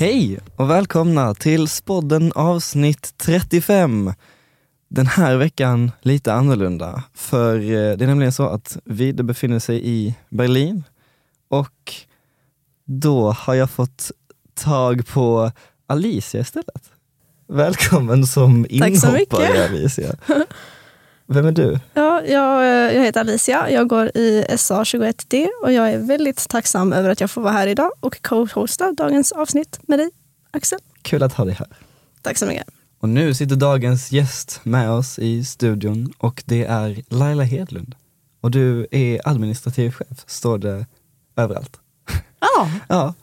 Hej 0.00 0.38
och 0.56 0.70
välkomna 0.70 1.34
till 1.34 1.68
Spodden 1.68 2.32
avsnitt 2.34 3.14
35. 3.16 4.12
Den 4.88 5.06
här 5.06 5.36
veckan 5.36 5.92
lite 6.02 6.32
annorlunda, 6.32 7.02
för 7.14 7.56
eh, 7.56 7.96
det 7.96 8.04
är 8.04 8.06
nämligen 8.06 8.32
så 8.32 8.46
att 8.46 8.78
Vide 8.84 9.22
befinner 9.22 9.58
sig 9.58 9.88
i 9.88 10.14
Berlin 10.28 10.84
och 11.48 11.94
då 12.84 13.30
har 13.30 13.54
jag 13.54 13.70
fått 13.70 14.10
tag 14.54 15.06
på 15.06 15.52
Alicia 15.86 16.40
istället. 16.40 16.90
Välkommen 17.46 18.26
som 18.26 18.66
inhoppare. 18.70 19.64
Alicia. 19.64 20.14
Vem 21.32 21.46
är 21.46 21.52
du? 21.52 21.78
Ja, 21.94 22.22
jag, 22.22 22.62
eh, 22.62 22.96
jag 22.96 23.04
heter 23.04 23.20
Alicia, 23.20 23.70
jag 23.70 23.88
går 23.88 24.16
i 24.16 24.44
SA21D 24.48 25.48
och 25.62 25.72
jag 25.72 25.90
är 25.90 25.98
väldigt 25.98 26.48
tacksam 26.48 26.92
över 26.92 27.10
att 27.10 27.20
jag 27.20 27.30
får 27.30 27.42
vara 27.42 27.52
här 27.52 27.66
idag 27.66 27.92
och 28.00 28.22
co-hosta 28.22 28.92
dagens 28.92 29.32
avsnitt 29.32 29.80
med 29.82 29.98
dig, 29.98 30.10
Axel. 30.50 30.78
Kul 31.02 31.22
att 31.22 31.32
ha 31.32 31.44
dig 31.44 31.54
här. 31.54 31.68
Tack 32.22 32.38
så 32.38 32.46
mycket. 32.46 32.66
Och 33.00 33.08
nu 33.08 33.34
sitter 33.34 33.56
dagens 33.56 34.12
gäst 34.12 34.60
med 34.62 34.90
oss 34.90 35.18
i 35.18 35.44
studion 35.44 36.12
och 36.18 36.42
det 36.46 36.64
är 36.64 37.02
Laila 37.08 37.42
Hedlund. 37.42 37.94
Och 38.40 38.50
du 38.50 38.86
är 38.90 39.28
administrativ 39.28 39.90
chef, 39.90 40.24
står 40.26 40.58
det 40.58 40.86
överallt. 41.36 41.80
Ja, 42.40 42.70
Ja. 42.88 43.14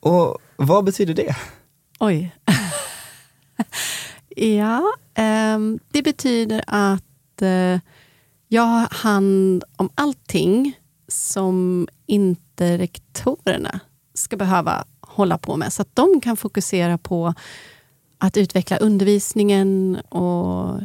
Och 0.00 0.38
vad 0.56 0.84
betyder 0.84 1.14
det? 1.14 1.36
Oj. 1.98 2.36
ja, 4.36 4.92
ehm, 5.14 5.78
det 5.92 6.02
betyder 6.02 6.64
att 6.66 7.02
eh, 7.42 7.80
jag 8.48 8.62
har 8.62 8.88
hand 8.90 9.64
om 9.76 9.90
allting 9.94 10.78
som 11.08 11.88
inte 12.06 12.78
rektorerna 12.78 13.80
ska 14.14 14.36
behöva 14.36 14.84
hålla 15.00 15.38
på 15.38 15.56
med. 15.56 15.72
Så 15.72 15.82
att 15.82 15.96
de 15.96 16.20
kan 16.20 16.36
fokusera 16.36 16.98
på 16.98 17.34
att 18.18 18.36
utveckla 18.36 18.76
undervisningen 18.76 19.96
och, 20.08 20.80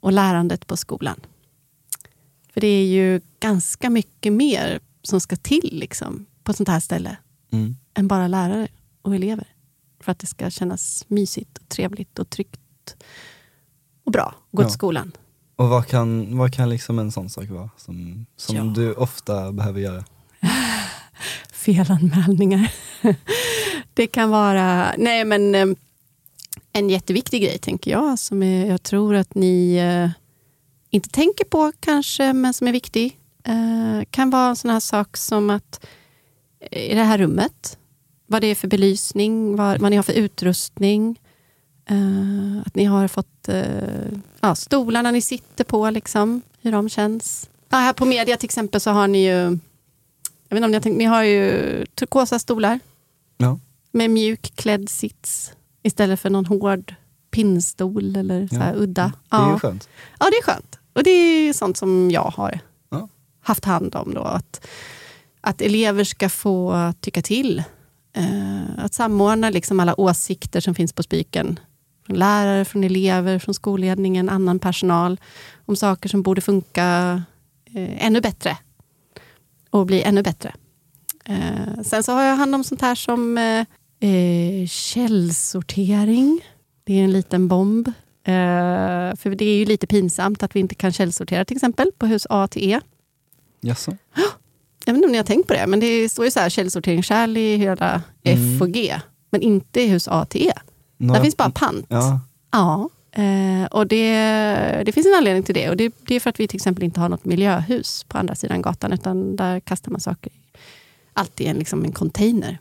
och 0.00 0.12
lärandet 0.12 0.66
på 0.66 0.76
skolan. 0.76 1.20
För 2.52 2.60
det 2.60 2.66
är 2.66 2.86
ju 2.86 3.20
ganska 3.40 3.90
mycket 3.90 4.32
mer 4.32 4.80
som 5.02 5.20
ska 5.20 5.36
till 5.36 5.68
liksom, 5.72 6.26
på 6.42 6.50
ett 6.50 6.56
sånt 6.56 6.68
här 6.68 6.80
ställe 6.80 7.16
Mm. 7.52 7.76
än 7.94 8.08
bara 8.08 8.28
lärare 8.28 8.68
och 9.02 9.14
elever. 9.14 9.46
För 10.00 10.12
att 10.12 10.18
det 10.18 10.26
ska 10.26 10.50
kännas 10.50 11.04
mysigt, 11.08 11.58
och 11.58 11.68
trevligt 11.68 12.18
och 12.18 12.30
tryggt 12.30 12.96
och 14.04 14.12
bra 14.12 14.22
att 14.26 14.52
gå 14.56 14.62
Ja. 14.62 14.66
till 14.66 14.74
skolan. 14.74 15.12
Och 15.56 15.68
vad 15.68 15.86
kan, 15.86 16.38
vad 16.38 16.54
kan 16.54 16.68
liksom 16.68 16.98
en 16.98 17.12
sån 17.12 17.30
sak 17.30 17.48
vara 17.48 17.70
som, 17.76 18.26
som 18.36 18.56
Ja. 18.56 18.62
du 18.62 18.92
ofta 18.94 19.52
behöver 19.52 19.80
göra? 19.80 20.04
Felanmälningar. 21.52 22.72
det 23.94 24.06
kan 24.06 24.30
vara... 24.30 24.94
Nej, 24.98 25.24
men 25.24 25.54
eh, 25.54 25.66
en 26.72 26.90
jätteviktig 26.90 27.42
grej, 27.42 27.58
tänker 27.58 27.90
jag, 27.90 28.18
som 28.18 28.42
är, 28.42 28.66
jag 28.66 28.82
tror 28.82 29.14
att 29.14 29.34
ni 29.34 29.74
eh, 29.76 30.10
inte 30.90 31.08
tänker 31.08 31.44
på 31.44 31.72
kanske, 31.80 32.32
men 32.32 32.54
som 32.54 32.68
är 32.68 32.72
viktig, 32.72 33.18
eh, 33.44 34.04
kan 34.10 34.30
vara 34.30 34.48
en 34.48 34.56
sån 34.56 34.70
här 34.70 34.80
sak 34.80 35.16
som 35.16 35.50
att 35.50 35.86
eh, 36.70 36.90
i 36.90 36.94
det 36.94 37.04
här 37.04 37.18
rummet, 37.18 37.78
vad 38.26 38.40
det 38.40 38.46
är 38.46 38.54
för 38.54 38.68
belysning, 38.68 39.56
vad, 39.56 39.80
vad 39.80 39.90
ni 39.90 39.96
har 39.96 40.02
för 40.02 40.12
utrustning, 40.12 41.20
eh, 41.86 42.62
att 42.66 42.74
ni 42.74 42.84
har 42.84 43.08
fått 43.08 43.48
eh, 43.48 43.64
ja, 44.40 44.54
stolarna 44.54 45.10
ni 45.10 45.20
sitter 45.20 45.64
på, 45.64 45.90
liksom, 45.90 46.42
hur 46.60 46.72
de 46.72 46.88
känns. 46.88 47.50
Ja, 47.68 47.78
här 47.78 47.92
på 47.92 48.04
media 48.04 48.36
till 48.36 48.46
exempel 48.46 48.80
så 48.80 48.90
har 48.90 49.08
ni 49.08 49.24
ju, 49.26 49.58
jag 50.48 50.56
vet 50.56 50.56
inte 50.56 50.64
om 50.64 50.70
ni 50.70 50.76
har 50.76 50.80
tänkt, 50.82 50.98
ni 50.98 51.04
har 51.04 51.22
ju 51.22 51.84
turkosa 51.94 52.38
stolar 52.38 52.80
Ja. 53.36 53.58
med 53.92 54.10
mjuk 54.10 54.52
klädd 54.56 54.88
sits 54.88 55.52
istället 55.82 56.20
för 56.20 56.30
någon 56.30 56.46
hård 56.46 56.94
pinnstol 57.30 58.16
eller 58.16 58.48
så 58.48 58.56
här 58.56 58.74
udda. 58.76 59.12
Det 59.30 59.36
är 59.36 59.52
ju 59.52 59.58
skönt. 59.58 59.88
Ja, 60.20 60.26
det 60.30 60.36
är 60.36 60.42
skönt. 60.42 60.78
Och 60.92 61.02
det 61.02 61.10
är 61.10 61.52
sånt 61.52 61.76
som 61.76 62.10
jag 62.10 62.22
har 62.36 62.58
haft 63.42 63.64
hand 63.64 63.94
om. 63.94 64.14
Då, 64.14 64.20
att, 64.22 64.66
att 65.40 65.60
elever 65.60 66.04
ska 66.04 66.28
få 66.28 66.92
tycka 67.00 67.22
till. 67.22 67.62
Eh, 68.16 68.62
att 68.84 68.94
samordna 68.94 69.50
liksom 69.50 69.80
alla 69.80 70.00
åsikter 70.00 70.60
som 70.60 70.74
finns 70.74 70.92
på 70.92 71.02
spiken. 71.02 71.60
Från 72.06 72.16
lärare, 72.18 72.64
från 72.64 72.84
elever, 72.84 73.38
från 73.38 73.54
skolledningen, 73.54 74.28
annan 74.28 74.58
personal. 74.58 75.20
Om 75.66 75.76
saker 75.76 76.08
som 76.08 76.22
borde 76.22 76.40
funka 76.40 77.22
eh, 77.74 78.06
ännu 78.06 78.20
bättre. 78.20 78.56
Och 79.70 79.86
bli 79.86 80.02
ännu 80.02 80.22
bättre. 80.22 80.54
Eh, 81.24 81.82
sen 81.84 82.02
så 82.02 82.12
har 82.12 82.22
jag 82.22 82.36
hand 82.36 82.54
om 82.54 82.64
sånt 82.64 82.80
här 82.80 82.94
som 82.94 83.38
eh, 83.38 83.66
eh, 84.10 84.66
källsortering. 84.66 86.40
Det 86.84 87.00
är 87.00 87.04
en 87.04 87.12
liten 87.12 87.48
bomb. 87.48 87.88
Eh, 88.26 89.16
för 89.16 89.34
det 89.34 89.44
är 89.44 89.56
ju 89.56 89.64
lite 89.64 89.86
pinsamt 89.86 90.42
att 90.42 90.56
vi 90.56 90.60
inte 90.60 90.74
kan 90.74 90.92
källsortera 90.92 91.44
till 91.44 91.56
exempel 91.56 91.90
på 91.98 92.06
hus 92.06 92.26
A 92.30 92.48
till 92.50 92.70
E. 92.70 92.80
Jaså? 93.60 93.96
Jag 94.84 94.92
vet 94.92 94.96
inte 94.96 95.06
om 95.06 95.12
ni 95.12 95.18
har 95.18 95.24
tänkt 95.24 95.48
på 95.48 95.54
det, 95.54 95.66
men 95.66 95.80
det 95.80 96.08
står 96.08 96.24
ju 96.24 96.30
så 96.30 96.40
här 96.40 96.48
källsortering 96.48 97.02
kärl 97.02 97.36
i 97.36 97.56
hela 97.56 98.02
Mm. 98.24 98.56
F 98.56 98.62
och 98.62 98.70
G, 98.70 99.00
men 99.30 99.42
inte 99.42 99.80
i 99.80 99.86
hus 99.86 100.08
A 100.08 100.24
till 100.24 100.46
E. 100.46 100.52
Några- 100.96 101.18
Där 101.18 101.24
finns 101.24 101.36
bara 101.36 101.50
pant. 101.50 101.86
Ja, 101.88 102.20
Ja, 102.50 102.88
eh, 103.12 103.64
och 103.70 103.86
det, 103.86 104.12
det 104.86 104.92
finns 104.92 105.06
en 105.06 105.14
anledning 105.14 105.42
till 105.42 105.54
det. 105.54 105.70
Och 105.70 105.76
det, 105.76 105.94
det 106.06 106.14
är 106.14 106.20
för 106.20 106.30
att 106.30 106.40
vi 106.40 106.48
till 106.48 106.56
exempel 106.56 106.84
inte 106.84 107.00
har 107.00 107.08
något 107.08 107.24
miljöhus 107.24 108.04
på 108.08 108.18
andra 108.18 108.34
sidan 108.34 108.62
gatan, 108.62 108.92
utan 108.92 109.36
där 109.36 109.60
kastar 109.60 109.90
man 109.90 110.00
saker 110.00 110.32
alltid 111.12 111.46
i 111.46 111.50
en, 111.50 111.56
liksom 111.56 111.84
en 111.84 111.92
container. 111.92 112.58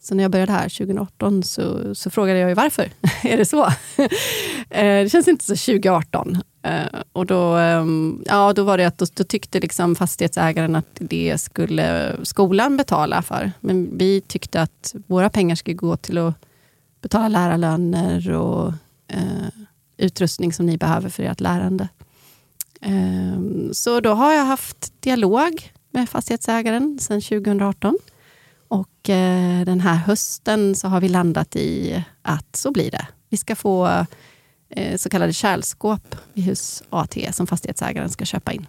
Så 0.00 0.14
när 0.14 0.24
jag 0.24 0.30
började 0.30 0.52
här 0.52 0.68
2018 0.68 1.42
så, 1.42 1.94
så 1.94 2.10
frågade 2.10 2.38
jag 2.38 2.48
ju 2.48 2.54
varför. 2.54 2.90
är 3.22 3.36
det 3.36 3.44
så? 3.44 3.66
Eh, 4.70 5.02
det 5.02 5.12
känns 5.12 5.28
inte 5.28 5.44
så 5.44 5.56
2018. 5.72 6.38
Eh, 6.62 7.00
och 7.12 7.26
då, 7.26 7.54
ehm, 7.54 8.22
ja, 8.26 8.52
då 8.52 8.64
var 8.64 8.78
det 8.78 8.84
att 8.84 8.98
då, 8.98 9.06
då 9.14 9.24
tyckte 9.24 9.60
liksom 9.60 9.96
fastighetsägaren 9.96 10.76
att 10.76 10.86
det 10.98 11.40
skulle 11.40 12.16
skolan 12.22 12.76
betala 12.76 13.22
för. 13.22 13.52
Men 13.60 13.98
vi 13.98 14.20
tyckte 14.20 14.62
att 14.62 14.94
våra 15.06 15.30
pengar 15.30 15.54
skulle 15.56 15.74
gå 15.74 15.96
till 15.96 16.18
att 16.18 16.34
betala 17.00 17.28
lärarlöner 17.28 18.30
och 18.30 18.72
eh, 19.08 19.48
utrustning 19.96 20.52
som 20.52 20.66
ni 20.66 20.78
behöver 20.78 21.08
för 21.08 21.22
ert 21.22 21.40
lärande. 21.40 21.88
Eh, 22.80 23.40
så 23.72 24.00
då 24.00 24.14
har 24.14 24.32
jag 24.32 24.44
haft 24.44 24.92
dialog 25.00 25.72
med 25.90 26.08
fastighetsägaren 26.08 26.98
sedan 26.98 27.20
2018. 27.20 27.98
Och 28.68 29.10
eh, 29.10 29.64
den 29.64 29.80
här 29.80 29.94
hösten 29.94 30.74
så 30.74 30.88
har 30.88 31.00
vi 31.00 31.08
landat 31.08 31.56
i 31.56 32.02
att 32.22 32.56
så 32.56 32.72
blir 32.72 32.90
det. 32.90 33.06
Vi 33.28 33.36
ska 33.36 33.56
få 33.56 34.06
eh, 34.68 34.96
så 34.96 35.08
kallade 35.08 35.32
kärlskåp 35.32 36.16
i 36.34 36.40
hus 36.40 36.82
AT 36.90 37.14
som 37.32 37.46
fastighetsägaren 37.46 38.08
ska 38.08 38.24
köpa 38.24 38.52
in. 38.52 38.66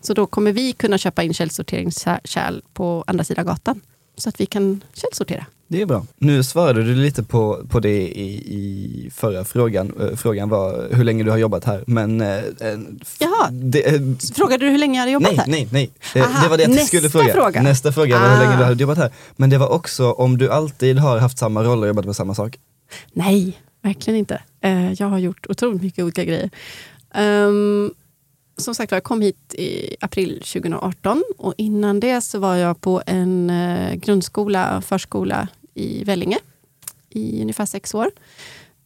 Så 0.00 0.14
då 0.14 0.26
kommer 0.26 0.52
vi 0.52 0.72
kunna 0.72 0.98
köpa 0.98 1.22
in 1.22 1.34
källsorteringskärl 1.34 2.60
på 2.72 3.04
andra 3.06 3.24
sidan 3.24 3.46
gatan. 3.46 3.80
Så 4.16 4.28
att 4.28 4.40
vi 4.40 4.46
kan 4.46 4.84
källsortera 4.92 5.46
det 5.68 5.82
är 5.82 5.86
bra. 5.86 6.06
Nu 6.18 6.42
svarade 6.42 6.82
du 6.84 6.94
lite 6.94 7.22
på, 7.22 7.60
på 7.68 7.80
det 7.80 8.08
i, 8.08 8.34
i 8.36 9.10
förra 9.14 9.44
frågan. 9.44 9.92
Eh, 10.00 10.16
Frågan 10.16 10.48
var 10.48 10.88
hur 10.94 11.04
länge 11.04 11.24
du 11.24 11.30
har 11.30 11.38
jobbat 11.38 11.64
här. 11.64 11.84
Men, 11.86 12.20
eh, 12.20 12.36
eh, 12.36 12.42
Jaha. 13.18 13.50
det, 13.50 13.86
eh, 13.94 14.00
Frågade 14.34 14.64
du 14.66 14.70
hur 14.70 14.78
länge 14.78 14.94
jag 14.94 15.00
hade 15.00 15.12
jobbat 15.12 15.30
nej, 15.30 15.38
här? 15.38 15.46
nej, 15.46 15.68
nej. 15.72 15.90
Eh, 16.14 16.22
Aha, 16.22 16.42
det 16.42 16.48
var 16.48 16.56
det 16.56 16.62
jag 16.62 16.70
nästa 16.70 16.86
skulle 16.86 17.10
fråga. 17.10 17.32
fråga. 17.34 17.62
Nästa 17.62 17.92
fråga 17.92 18.18
var 18.20 18.28
hur 18.30 18.36
länge 18.38 18.54
Ah. 18.54 18.58
du 18.58 18.64
hade 18.64 18.82
jobbat 18.82 18.98
här. 18.98 19.10
Men 19.36 19.50
det 19.50 19.58
var 19.58 19.68
också 19.68 20.12
om 20.12 20.38
du 20.38 20.50
alltid 20.50 20.98
har 20.98 21.18
haft 21.18 21.38
samma 21.38 21.64
roll 21.64 21.82
och 21.82 21.88
jobbat 21.88 22.04
med 22.04 22.16
samma 22.16 22.34
sak. 22.34 22.58
Nej, 23.12 23.58
verkligen 23.82 24.18
inte. 24.18 24.42
Eh, 24.60 24.92
jag 24.92 25.06
har 25.08 25.18
gjort 25.18 25.46
otroligt 25.48 25.82
mycket 25.82 26.04
olika 26.04 26.24
grejer. 26.24 26.50
Ehm, 27.14 27.90
som 28.56 28.74
sagt 28.74 28.92
jag 28.92 29.04
kom 29.04 29.20
hit 29.20 29.54
i 29.54 29.96
april 30.00 30.34
2018 30.34 31.24
och 31.38 31.54
innan 31.56 32.00
det 32.00 32.20
så 32.20 32.38
var 32.38 32.56
jag 32.56 32.80
på 32.80 33.02
en 33.06 33.50
eh, 33.50 33.94
grundskola, 33.94 34.80
förskola 34.80 35.48
i 35.74 36.04
Vellinge 36.04 36.38
i 37.10 37.42
ungefär 37.42 37.66
sex 37.66 37.94
år. 37.94 38.10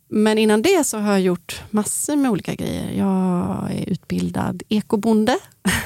Men 0.09 0.39
innan 0.39 0.63
det 0.63 0.87
så 0.87 0.99
har 0.99 1.13
jag 1.13 1.21
gjort 1.21 1.63
massor 1.71 2.17
med 2.17 2.31
olika 2.31 2.55
grejer. 2.55 2.91
Jag 2.99 3.71
är 3.73 3.91
utbildad 3.91 4.63
ekobonde. 4.69 5.39
Ja. 5.63 5.71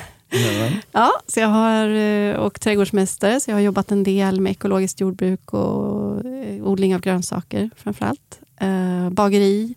Ja, 0.92 1.12
så 1.26 1.40
jag 1.40 1.48
har, 1.48 1.88
eh, 1.88 2.36
och 2.36 2.60
trädgårdsmästare, 2.60 3.40
så 3.40 3.50
jag 3.50 3.56
har 3.56 3.60
jobbat 3.60 3.92
en 3.92 4.02
del 4.02 4.40
med 4.40 4.50
ekologiskt 4.50 5.00
jordbruk 5.00 5.54
och 5.54 6.24
eh, 6.24 6.64
odling 6.64 6.94
av 6.94 7.00
grönsaker 7.00 7.70
framför 7.76 8.04
allt. 8.04 8.40
Eh, 8.60 9.10
bageri. 9.10 9.74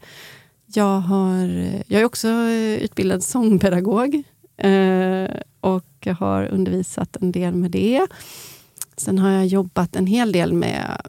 Jag, 0.74 1.00
har, 1.00 1.48
jag 1.88 2.02
är 2.02 2.06
också 2.06 2.28
eh, 2.28 2.84
utbildad 2.84 3.24
sångpedagog 3.24 4.24
eh, 4.58 5.30
och 5.60 6.08
har 6.20 6.46
undervisat 6.46 7.16
en 7.16 7.32
del 7.32 7.56
med 7.56 7.72
det. 7.72 8.08
Sen 8.98 9.20
har 9.20 9.30
jag 9.30 9.46
jobbat 9.46 9.96
en 9.96 10.08
hel 10.08 10.32
del 10.32 10.54
med 10.54 11.02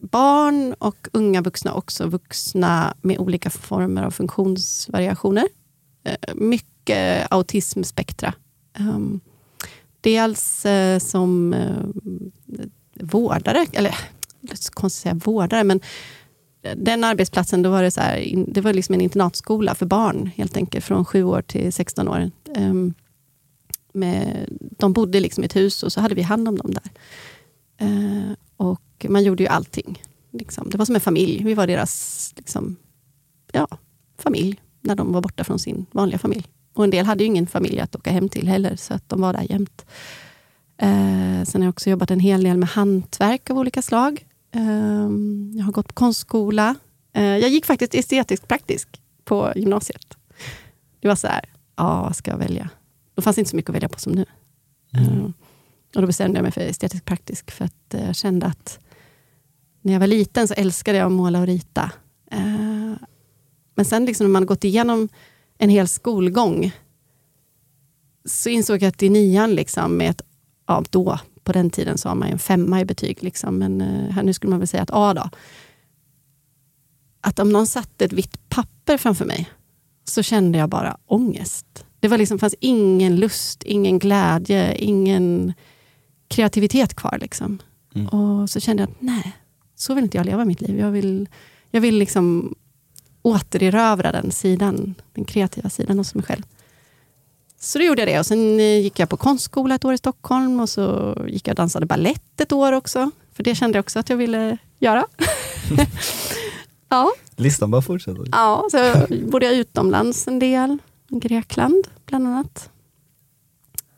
barn 0.00 0.74
och 0.78 1.08
unga 1.12 1.42
vuxna, 1.42 1.74
också 1.74 2.06
vuxna 2.06 2.94
med 3.02 3.18
olika 3.18 3.50
former 3.50 4.02
av 4.02 4.10
funktionsvariationer. 4.10 5.48
Eh, 6.04 6.34
mycket 6.34 7.26
autismspektra. 7.30 8.34
Ehm, 8.78 9.20
dels 10.00 10.66
som 11.00 11.54
vårdare, 12.94 13.66
eller 13.72 13.98
det 14.40 14.56
så 14.56 14.72
konstigt 14.72 14.98
att 14.98 15.02
säga 15.02 15.32
vårdare, 15.32 15.64
men 15.64 15.80
den 16.76 17.04
arbetsplatsen, 17.04 17.62
då 17.62 17.70
var 17.70 17.82
det, 17.82 17.90
så 17.90 18.00
här, 18.00 18.44
det 18.48 18.60
var 18.60 18.72
liksom 18.72 18.94
en 18.94 19.00
internatskola 19.00 19.74
för 19.74 19.86
barn, 19.86 20.30
helt 20.36 20.56
enkelt, 20.56 20.84
från 20.84 21.04
7 21.04 21.24
år 21.24 21.42
till 21.42 21.72
16 21.72 22.08
år. 22.08 22.30
Um, 22.56 22.94
med, 23.92 24.46
de 24.78 24.92
bodde 24.92 25.20
liksom 25.20 25.44
i 25.44 25.46
ett 25.46 25.56
hus 25.56 25.82
och 25.82 25.92
så 25.92 26.00
hade 26.00 26.14
vi 26.14 26.22
hand 26.22 26.48
om 26.48 26.58
dem 26.58 26.74
där. 26.74 26.90
Uh, 27.86 28.32
och 28.56 29.06
man 29.08 29.24
gjorde 29.24 29.42
ju 29.42 29.48
allting. 29.48 30.02
Liksom. 30.32 30.70
Det 30.70 30.78
var 30.78 30.84
som 30.84 30.94
en 30.94 31.00
familj. 31.00 31.44
Vi 31.44 31.54
var 31.54 31.66
deras 31.66 32.32
liksom, 32.36 32.76
ja, 33.52 33.68
familj 34.18 34.60
när 34.80 34.94
de 34.94 35.12
var 35.12 35.20
borta 35.20 35.44
från 35.44 35.58
sin 35.58 35.86
vanliga 35.92 36.18
familj. 36.18 36.46
Och 36.74 36.84
en 36.84 36.90
del 36.90 37.06
hade 37.06 37.24
ju 37.24 37.26
ingen 37.26 37.46
familj 37.46 37.80
att 37.80 37.96
åka 37.96 38.10
hem 38.10 38.28
till 38.28 38.48
heller, 38.48 38.76
så 38.76 38.94
att 38.94 39.08
de 39.08 39.20
var 39.20 39.32
där 39.32 39.46
jämt. 39.50 39.86
Uh, 40.82 41.44
sen 41.44 41.60
har 41.60 41.66
jag 41.66 41.68
också 41.68 41.90
jobbat 41.90 42.10
en 42.10 42.20
hel 42.20 42.42
del 42.42 42.56
med 42.56 42.68
hantverk 42.68 43.50
av 43.50 43.58
olika 43.58 43.82
slag. 43.82 44.26
Eh, 44.52 45.08
jag 45.54 45.64
har 45.64 45.72
gått 45.72 45.88
på 45.88 45.94
konstskola. 45.94 46.74
Eh, 47.12 47.24
jag 47.24 47.50
gick 47.50 47.66
faktiskt 47.66 47.94
estetisk 47.94 48.48
praktisk 48.48 48.88
på 49.24 49.52
gymnasiet. 49.56 50.16
Det 51.00 51.08
var 51.08 51.16
så 51.16 51.26
här, 51.26 51.44
ja, 51.76 52.02
vad 52.02 52.16
ska 52.16 52.30
jag 52.30 52.38
välja? 52.38 52.70
Då 53.14 53.22
fanns 53.22 53.38
inte 53.38 53.50
så 53.50 53.56
mycket 53.56 53.70
att 53.70 53.74
välja 53.74 53.88
på 53.88 53.98
som 53.98 54.12
nu. 54.12 54.24
Eh, 54.94 55.24
och 55.94 56.00
då 56.00 56.06
bestämde 56.06 56.38
jag 56.38 56.42
mig 56.42 56.52
för 56.52 56.60
estetisk 56.60 57.04
praktisk, 57.04 57.50
för 57.50 57.64
att 57.64 57.94
eh, 57.94 58.06
jag 58.06 58.16
kände 58.16 58.46
att 58.46 58.78
när 59.82 59.92
jag 59.92 60.00
var 60.00 60.06
liten 60.06 60.48
så 60.48 60.54
älskade 60.54 60.98
jag 60.98 61.06
att 61.06 61.12
måla 61.12 61.40
och 61.40 61.46
rita. 61.46 61.90
Men 63.74 63.84
sen 63.84 64.04
liksom 64.04 64.26
när 64.26 64.30
man 64.30 64.46
gått 64.46 64.64
igenom 64.64 65.08
en 65.58 65.70
hel 65.70 65.88
skolgång 65.88 66.72
så 68.24 68.48
insåg 68.48 68.82
jag 68.82 68.88
att 68.88 69.02
i 69.02 69.08
nian, 69.08 69.54
liksom, 69.54 69.96
med 69.96 70.10
ett, 70.10 70.22
ja, 70.66 70.84
då, 70.90 71.18
på 71.50 71.58
den 71.58 71.70
tiden 71.70 71.98
så 71.98 72.08
har 72.08 72.16
man 72.16 72.28
ju 72.28 72.32
en 72.32 72.38
femma 72.38 72.80
i 72.80 72.84
betyg, 72.84 73.22
liksom, 73.22 73.58
men 73.58 73.80
eh, 73.80 74.10
här, 74.10 74.22
nu 74.22 74.32
skulle 74.32 74.50
man 74.50 74.58
väl 74.58 74.68
säga 74.68 74.82
ett 74.82 74.90
A. 74.92 75.14
då. 75.14 75.30
Att 77.20 77.38
om 77.38 77.52
någon 77.52 77.66
satte 77.66 78.04
ett 78.04 78.12
vitt 78.12 78.48
papper 78.48 78.96
framför 78.96 79.24
mig 79.24 79.50
så 80.04 80.22
kände 80.22 80.58
jag 80.58 80.68
bara 80.68 80.96
ångest. 81.06 81.84
Det 82.00 82.08
var 82.08 82.18
liksom, 82.18 82.38
fanns 82.38 82.54
ingen 82.60 83.16
lust, 83.16 83.62
ingen 83.62 83.98
glädje, 83.98 84.74
ingen 84.74 85.52
kreativitet 86.28 86.94
kvar. 86.94 87.18
Liksom. 87.20 87.58
Mm. 87.94 88.08
Och 88.08 88.50
så 88.50 88.60
kände 88.60 88.82
jag 88.82 88.90
att 88.90 88.96
nej, 89.00 89.32
så 89.74 89.94
vill 89.94 90.04
inte 90.04 90.16
jag 90.16 90.26
leva 90.26 90.44
mitt 90.44 90.60
liv. 90.60 90.78
Jag 90.78 90.90
vill, 90.90 91.28
jag 91.70 91.80
vill 91.80 91.98
liksom 91.98 92.54
återerövra 93.22 94.12
den 94.12 94.30
sidan, 94.30 94.94
den 95.14 95.24
kreativa 95.24 95.70
sidan 95.70 95.98
hos 95.98 96.14
mig 96.14 96.24
själv. 96.24 96.42
Så 97.62 97.78
då 97.78 97.84
gjorde 97.84 98.00
jag 98.00 98.08
det 98.08 98.18
och 98.18 98.26
sen 98.26 98.60
eh, 98.60 98.80
gick 98.80 98.98
jag 98.98 99.08
på 99.08 99.16
konstskola 99.16 99.74
ett 99.74 99.84
år 99.84 99.94
i 99.94 99.98
Stockholm 99.98 100.60
och 100.60 100.68
så 100.68 101.16
gick 101.28 101.48
jag 101.48 101.52
och 101.52 101.56
dansade 101.56 101.86
ballett 101.86 102.40
ett 102.40 102.52
år 102.52 102.72
också. 102.72 103.10
För 103.32 103.42
det 103.42 103.54
kände 103.54 103.78
jag 103.78 103.82
också 103.82 103.98
att 103.98 104.10
jag 104.10 104.16
ville 104.16 104.58
göra. 104.78 105.06
ja, 106.88 107.12
Listan 107.36 107.70
bara 107.70 107.82
fortsätter. 107.82 108.24
ja, 108.32 108.68
så 108.70 109.06
bodde 109.26 109.46
jag 109.46 109.54
utomlands 109.54 110.28
en 110.28 110.38
del. 110.38 110.78
Grekland 111.08 111.86
bland 112.06 112.26
annat. 112.26 112.70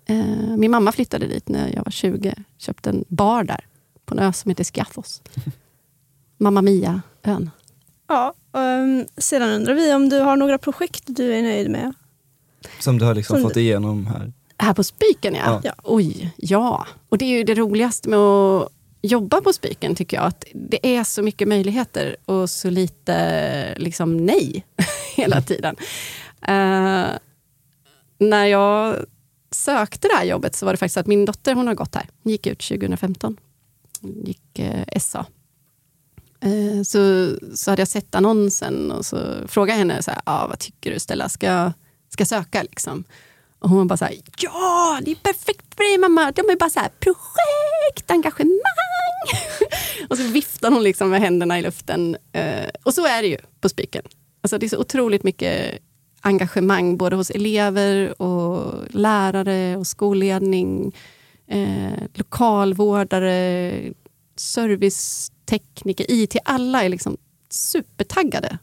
Eh, 0.07 0.57
min 0.57 0.71
mamma 0.71 0.93
flyttade 0.93 1.27
dit 1.27 1.49
när 1.49 1.69
jag 1.75 1.85
var 1.85 1.93
20. 1.93 2.35
Köpte 2.59 2.91
en 2.91 3.05
bar 3.09 3.45
där 3.45 3.67
på 4.05 4.15
en 4.15 4.21
ö 4.21 4.33
som 4.33 4.49
heter 4.49 4.65
Skiathos. 4.65 5.23
Mamma 6.39 6.63
Mia-ön. 6.63 7.51
Ja, 8.09 8.35
ehm, 8.53 9.07
sedan 9.17 9.51
undrar 9.51 9.75
vi 9.75 9.95
om 9.95 10.09
du 10.09 10.21
har 10.21 10.37
några 10.37 10.59
projekt 10.59 11.03
du 11.07 11.35
är 11.35 11.43
nöjd 11.43 11.71
med. 11.71 11.95
Som 12.79 12.99
du 12.99 13.05
har 13.05 13.15
liksom 13.15 13.37
Som 13.37 13.49
fått 13.49 13.57
igenom 13.57 14.07
här. 14.07 14.33
Här 14.59 14.75
på 14.75 14.85
Spiken 14.85 15.35
ja. 15.35 15.61
Ja. 15.65 15.75
Oj, 15.85 16.35
ja. 16.37 16.87
Och 17.09 17.19
det 17.19 17.25
är 17.25 17.29
ju 17.29 17.45
det 17.45 17.55
roligaste 17.55 18.09
med 18.09 18.19
att 18.19 18.73
jobba 19.03 19.41
på 19.41 19.53
Spiken 19.53 19.95
tycker 19.95 20.17
jag. 20.17 20.27
Att 20.27 20.45
det 20.55 20.97
är 20.97 21.05
så 21.05 21.23
mycket 21.23 21.49
möjligheter 21.49 22.17
och 22.25 22.51
så 22.51 22.71
lite 22.71 23.75
liksom 23.79 24.17
nej 24.17 24.65
hela 25.15 25.43
tiden. 25.43 25.77
Eh, 26.43 27.07
när 28.19 28.47
jag 28.47 28.97
sökte 29.51 30.09
det 30.09 30.15
här 30.15 30.25
jobbet 30.25 30.57
så 30.57 30.67
var 30.67 30.73
det 30.73 30.77
faktiskt 30.77 30.97
att 30.97 31.07
min 31.07 31.25
dotter 31.25 31.55
hon 31.55 31.67
har 31.67 31.75
gått 31.75 31.95
här. 31.95 32.09
Hon 32.23 32.33
gick 32.33 32.47
ut 32.47 32.59
2015. 32.61 33.37
Hon 34.01 34.23
gick 34.25 34.59
eh, 34.59 34.99
SA. 35.01 35.27
Eh, 36.41 36.83
så, 36.83 37.31
så 37.55 37.71
hade 37.71 37.81
jag 37.81 37.89
sett 37.89 38.15
annonsen 38.15 38.93
och 38.93 39.07
så 39.07 39.49
frågade 39.49 39.73
jag 39.73 39.79
henne, 39.79 40.03
så 40.03 40.11
här, 40.11 40.21
ah, 40.25 40.47
vad 40.47 40.59
tycker 40.59 40.91
du 40.91 40.99
Stella, 40.99 41.29
ska 41.29 41.47
jag 41.47 41.73
ska 42.13 42.25
söka? 42.27 42.63
Liksom? 42.63 43.05
Och 43.59 43.71
hon 43.71 43.87
bara 43.87 43.97
så 43.97 44.05
här, 44.05 44.17
ja 44.39 45.01
det 45.05 45.11
är 45.11 45.15
perfekt 45.15 45.75
för 45.77 45.91
dig 45.91 45.99
mamma. 45.99 46.33
De 46.33 46.41
är 46.41 46.57
bara 46.57 46.71
så 46.71 46.81
här, 46.81 46.89
projekt, 47.01 48.11
engagemang. 48.11 48.59
och 50.09 50.19
så 50.19 50.25
viftar 50.25 50.71
hon 50.71 50.83
liksom 50.83 51.11
med 51.11 51.21
händerna 51.21 51.59
i 51.59 51.63
luften. 51.63 52.17
Eh, 52.33 52.69
och 52.83 52.95
så 52.95 53.07
är 53.07 53.23
det 53.23 53.29
ju 53.29 53.39
på 53.61 53.69
Spiken. 53.69 54.03
Alltså 54.41 54.59
det 54.59 54.67
är 54.67 54.69
så 54.69 54.79
otroligt 54.79 55.25
mycket 55.25 55.79
engagemang 56.21 56.97
både 56.97 57.17
hos 57.17 57.31
elever 57.31 58.23
och 58.23 58.75
lärare 58.91 59.77
och 59.77 59.87
skolledning, 59.87 60.97
eh, 61.47 62.03
lokalvårdare, 62.15 63.73
servicetekniker, 64.37 66.07
IT. 66.09 66.37
Alla 66.45 66.85
är 66.85 66.89
liksom 66.89 67.17
supertaggade 67.51 68.59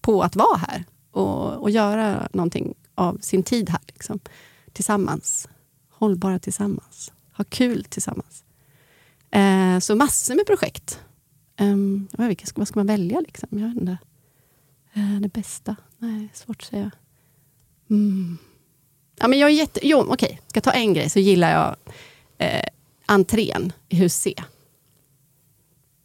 på 0.00 0.22
att 0.22 0.36
vara 0.36 0.56
här 0.56 0.84
och, 1.12 1.62
och 1.62 1.70
göra 1.70 2.28
någonting 2.32 2.74
av 2.98 3.18
sin 3.20 3.42
tid 3.42 3.70
här. 3.70 3.80
Liksom. 3.86 4.20
Tillsammans. 4.72 5.48
Hållbara 5.90 6.38
tillsammans. 6.38 7.12
Ha 7.36 7.44
kul 7.48 7.84
tillsammans. 7.84 8.44
Eh, 9.30 9.78
så 9.78 9.94
massor 9.96 10.34
med 10.34 10.46
projekt. 10.46 11.00
Um, 11.60 12.08
vilka, 12.18 12.46
ska- 12.46 12.60
vad 12.60 12.68
ska 12.68 12.78
man 12.78 12.86
välja? 12.86 13.20
Liksom? 13.20 13.48
Jag 13.50 13.68
vet 13.68 13.76
inte. 13.80 13.98
Eh, 14.94 15.20
det 15.20 15.28
bästa? 15.32 15.76
Nej, 15.98 16.28
svårt 16.34 16.56
att 16.62 16.68
säga. 16.68 16.90
Mm. 17.90 18.38
Ja, 19.18 19.28
men 19.28 19.38
jag 19.38 19.50
är 19.50 19.54
jätte... 19.54 19.80
Jo, 19.82 20.06
okej. 20.08 20.40
Ska 20.46 20.56
jag 20.56 20.64
ta 20.64 20.70
en 20.70 20.94
grej 20.94 21.10
så 21.10 21.18
gillar 21.18 21.50
jag 21.52 21.76
eh, 22.38 22.68
entrén 23.06 23.72
i 23.88 23.96
hus 23.96 24.14
C. 24.14 24.34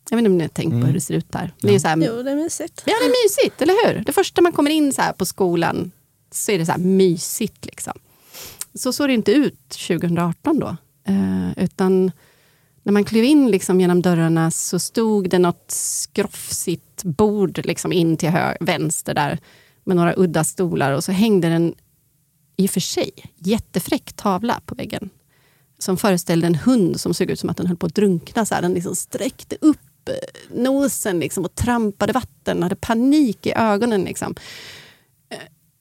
Jag 0.09 0.17
vet 0.17 0.21
inte 0.21 0.29
om 0.31 0.37
ni 0.37 0.43
har 0.43 0.49
tänkt 0.49 0.69
på 0.71 0.75
Mm. 0.75 0.85
hur 0.87 0.93
det 0.93 1.01
ser 1.01 1.13
ut 1.13 1.31
där. 1.31 1.53
Det 1.61 1.75
är 1.75 1.79
så 1.79 1.87
här, 1.87 1.97
Jo, 1.97 2.23
det 2.23 2.31
är 2.31 2.35
mysigt. 2.35 2.83
Ja, 2.85 2.93
det 2.99 3.05
är 3.05 3.23
mysigt, 3.25 3.61
eller 3.61 3.73
hur? 3.93 4.03
Det 4.05 4.11
första 4.13 4.41
man 4.41 4.51
kommer 4.51 4.71
in 4.71 4.93
så 4.93 5.01
här 5.01 5.13
på 5.13 5.25
skolan 5.25 5.91
så 6.33 6.51
är 6.51 6.57
det 6.59 6.65
så 6.65 6.71
här 6.71 6.79
mysigt. 6.79 7.65
Liksom. 7.65 7.93
Så 8.73 8.93
såg 8.93 9.09
det 9.09 9.13
inte 9.13 9.31
ut 9.31 9.69
2018 9.69 10.59
då. 10.59 10.75
Eh, 11.07 11.63
utan 11.63 12.11
när 12.83 12.93
man 12.93 13.03
klev 13.05 13.23
in 13.23 13.51
liksom 13.51 13.81
genom 13.81 14.01
dörrarna 14.01 14.51
så 14.51 14.79
stod 14.79 15.29
det 15.29 15.39
något 15.39 15.71
skrofsigt 15.71 17.03
bord 17.03 17.65
liksom 17.65 17.93
in 17.93 18.17
till 18.17 18.29
hö- 18.29 18.57
vänster 18.59 19.13
där 19.13 19.39
med 19.83 19.95
några 19.95 20.13
udda 20.17 20.43
stolar 20.43 20.91
och 20.91 21.03
så 21.03 21.11
hängde 21.11 21.47
en 21.47 21.75
i 22.57 22.65
och 22.67 22.71
för 22.71 22.79
sig 22.79 23.11
jättefräck 23.37 24.13
tavla 24.13 24.61
på 24.65 24.75
väggen 24.75 25.09
som 25.77 25.97
föreställde 25.97 26.47
en 26.47 26.55
hund 26.55 26.99
som 26.99 27.13
såg 27.13 27.29
ut 27.29 27.39
som 27.39 27.49
att 27.49 27.57
den 27.57 27.67
höll 27.67 27.77
på 27.77 27.85
att 27.85 27.95
drunkna. 27.95 28.45
Så 28.45 28.55
här. 28.55 28.61
Den 28.61 28.73
liksom 28.73 28.95
sträckte 28.95 29.57
upp 29.61 30.09
nosen 30.49 31.19
liksom 31.19 31.45
och 31.45 31.55
trampade 31.55 32.13
vatten, 32.13 32.63
hade 32.63 32.75
panik 32.75 33.45
i 33.45 33.53
ögonen. 33.55 34.03
Liksom. 34.03 34.35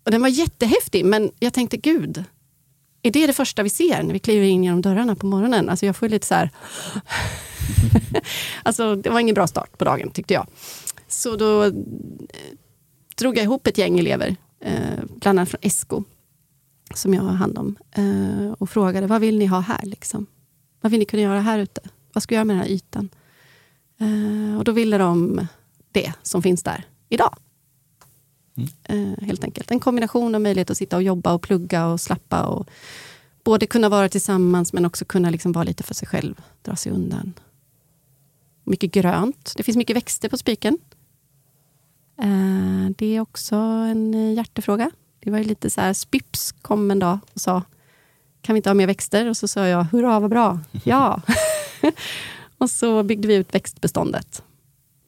Och 0.05 0.11
den 0.11 0.21
var 0.21 0.29
jättehäftig, 0.29 1.05
men 1.05 1.31
jag 1.39 1.53
tänkte 1.53 1.77
gud, 1.77 2.25
är 3.03 3.11
det 3.11 3.27
det 3.27 3.33
första 3.33 3.63
vi 3.63 3.71
ser 3.71 4.03
när 4.03 4.13
vi 4.13 4.19
kliver 4.19 4.47
in 4.47 4.65
genom 4.65 4.83
dörrarna 4.83 5.17
på 5.17 5.27
morgonen? 5.27 5.69
Alltså 5.69 5.87
jag 5.87 5.97
får 5.97 6.09
lite 6.09 6.27
så 6.27 6.35
här... 6.35 6.51
alltså 8.63 8.97
det 8.97 9.11
var 9.11 9.21
ingen 9.21 9.35
bra 9.35 9.47
start 9.47 9.79
på 9.79 9.85
dagen 9.85 10.11
tyckte 10.11 10.35
jag. 10.35 10.47
Så 11.09 11.37
då 11.37 11.65
eh, 11.65 11.73
drog 13.17 13.37
jag 13.37 13.45
ihop 13.45 13.67
ett 13.67 13.79
gäng 13.79 13.99
elever, 13.99 14.37
eh, 14.61 15.05
bland 15.21 15.39
annat 15.39 15.49
från 15.49 15.61
Esko, 15.63 16.05
som 16.95 17.15
jag 17.15 17.23
har 17.23 17.33
hand 17.33 17.59
om, 17.59 17.77
eh, 17.93 18.53
och 18.59 18.71
frågade 18.71 19.07
vad 19.07 19.21
vill 19.21 19.39
ni 19.39 19.47
ha 19.47 19.61
här? 19.61 19.83
Liksom? 19.83 20.27
Vad 20.81 20.93
vill 20.93 20.99
ni 20.99 21.05
kunna 21.05 21.23
göra 21.23 21.41
här 21.41 21.59
ute? 21.59 21.81
Vad 22.13 22.23
ska 22.23 22.35
jag 22.35 22.39
göra 22.39 22.45
med 22.45 22.57
den 22.57 22.63
här 22.63 22.71
ytan? 22.71 23.09
Eh, 24.01 24.59
och 24.59 24.65
då 24.65 24.73
ville 24.73 24.99
de 24.99 25.47
det 25.93 26.13
som 26.23 26.43
finns 26.43 26.63
där 26.63 26.85
idag. 27.09 27.37
Eh, 28.85 29.25
helt 29.27 29.45
enkelt. 29.45 29.71
En 29.71 29.81
kombination 29.81 30.35
av 30.35 30.41
möjlighet 30.41 30.71
att 30.71 30.77
sitta 30.79 30.97
och 30.97 31.03
jobba 31.03 31.33
och 31.33 31.43
plugga 31.43 31.87
och 31.87 32.01
slappa 32.01 32.47
och 32.47 32.69
både 33.45 33.67
kunna 33.67 33.89
vara 33.89 34.09
tillsammans 34.09 34.73
men 34.73 34.85
också 34.85 35.05
kunna 35.05 35.31
liksom 35.31 35.53
vara 35.53 35.65
lite 35.65 35.83
för 35.83 35.95
sig 35.95 36.09
själv, 36.09 36.35
dra 36.63 36.77
sig 36.77 36.93
undan. 36.93 37.33
Mycket 38.65 38.93
grönt. 38.93 39.53
Det 39.57 39.63
finns 39.63 39.77
mycket 39.77 39.97
växter 39.97 40.29
på 40.29 40.37
Spiken. 40.37 40.79
Eh, 42.19 42.91
det 42.97 43.17
är 43.17 43.21
också 43.21 43.57
en 43.57 44.15
eh, 44.15 44.35
hjärtefråga. 44.35 44.91
Det 45.21 45.31
var 45.31 45.39
ju 45.39 45.45
lite 45.45 45.71
så 45.71 45.81
här, 45.81 45.93
Spips 45.93 46.53
kom 46.53 46.91
en 46.91 46.99
dag 46.99 47.19
och 47.35 47.41
sa, 47.41 47.63
kan 48.41 48.55
vi 48.55 48.59
inte 48.59 48.71
ha 48.71 48.75
mer 48.75 48.87
växter? 48.87 49.29
Och 49.29 49.37
så 49.37 49.49
sa 49.49 49.67
jag, 49.67 49.85
hurra 49.85 50.21
vad 50.21 50.31
bra, 50.31 50.61
ja. 50.85 51.23
och 52.59 52.71
så 52.71 53.03
byggde 53.03 53.29
vi 53.29 53.35
ut 53.35 53.55
växtbeståndet. 53.55 54.43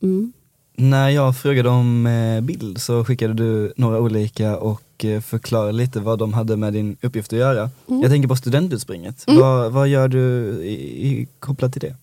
Mm. 0.02 0.32
När 0.76 1.08
jag 1.08 1.36
frågade 1.36 1.68
om 1.68 2.06
eh, 2.06 2.40
bild 2.40 2.80
så 2.80 3.04
skickade 3.04 3.34
du 3.34 3.72
några 3.76 4.00
olika 4.00 4.58
och 4.58 5.04
eh, 5.04 5.20
förklarade 5.20 5.72
lite 5.72 6.00
vad 6.00 6.18
de 6.18 6.32
hade 6.32 6.56
med 6.56 6.72
din 6.72 6.96
uppgift 7.02 7.32
att 7.32 7.38
göra. 7.38 7.70
Mm. 7.88 8.02
Jag 8.02 8.10
tänker 8.10 8.28
på 8.28 8.36
studentutspringet. 8.36 9.24
Mm. 9.26 9.40
Vad, 9.40 9.72
vad 9.72 9.88
gör 9.88 10.08
du 10.08 10.18
i, 10.62 11.08
i, 11.08 11.28
kopplat 11.38 11.72
till 11.72 11.80
det? 11.80 11.96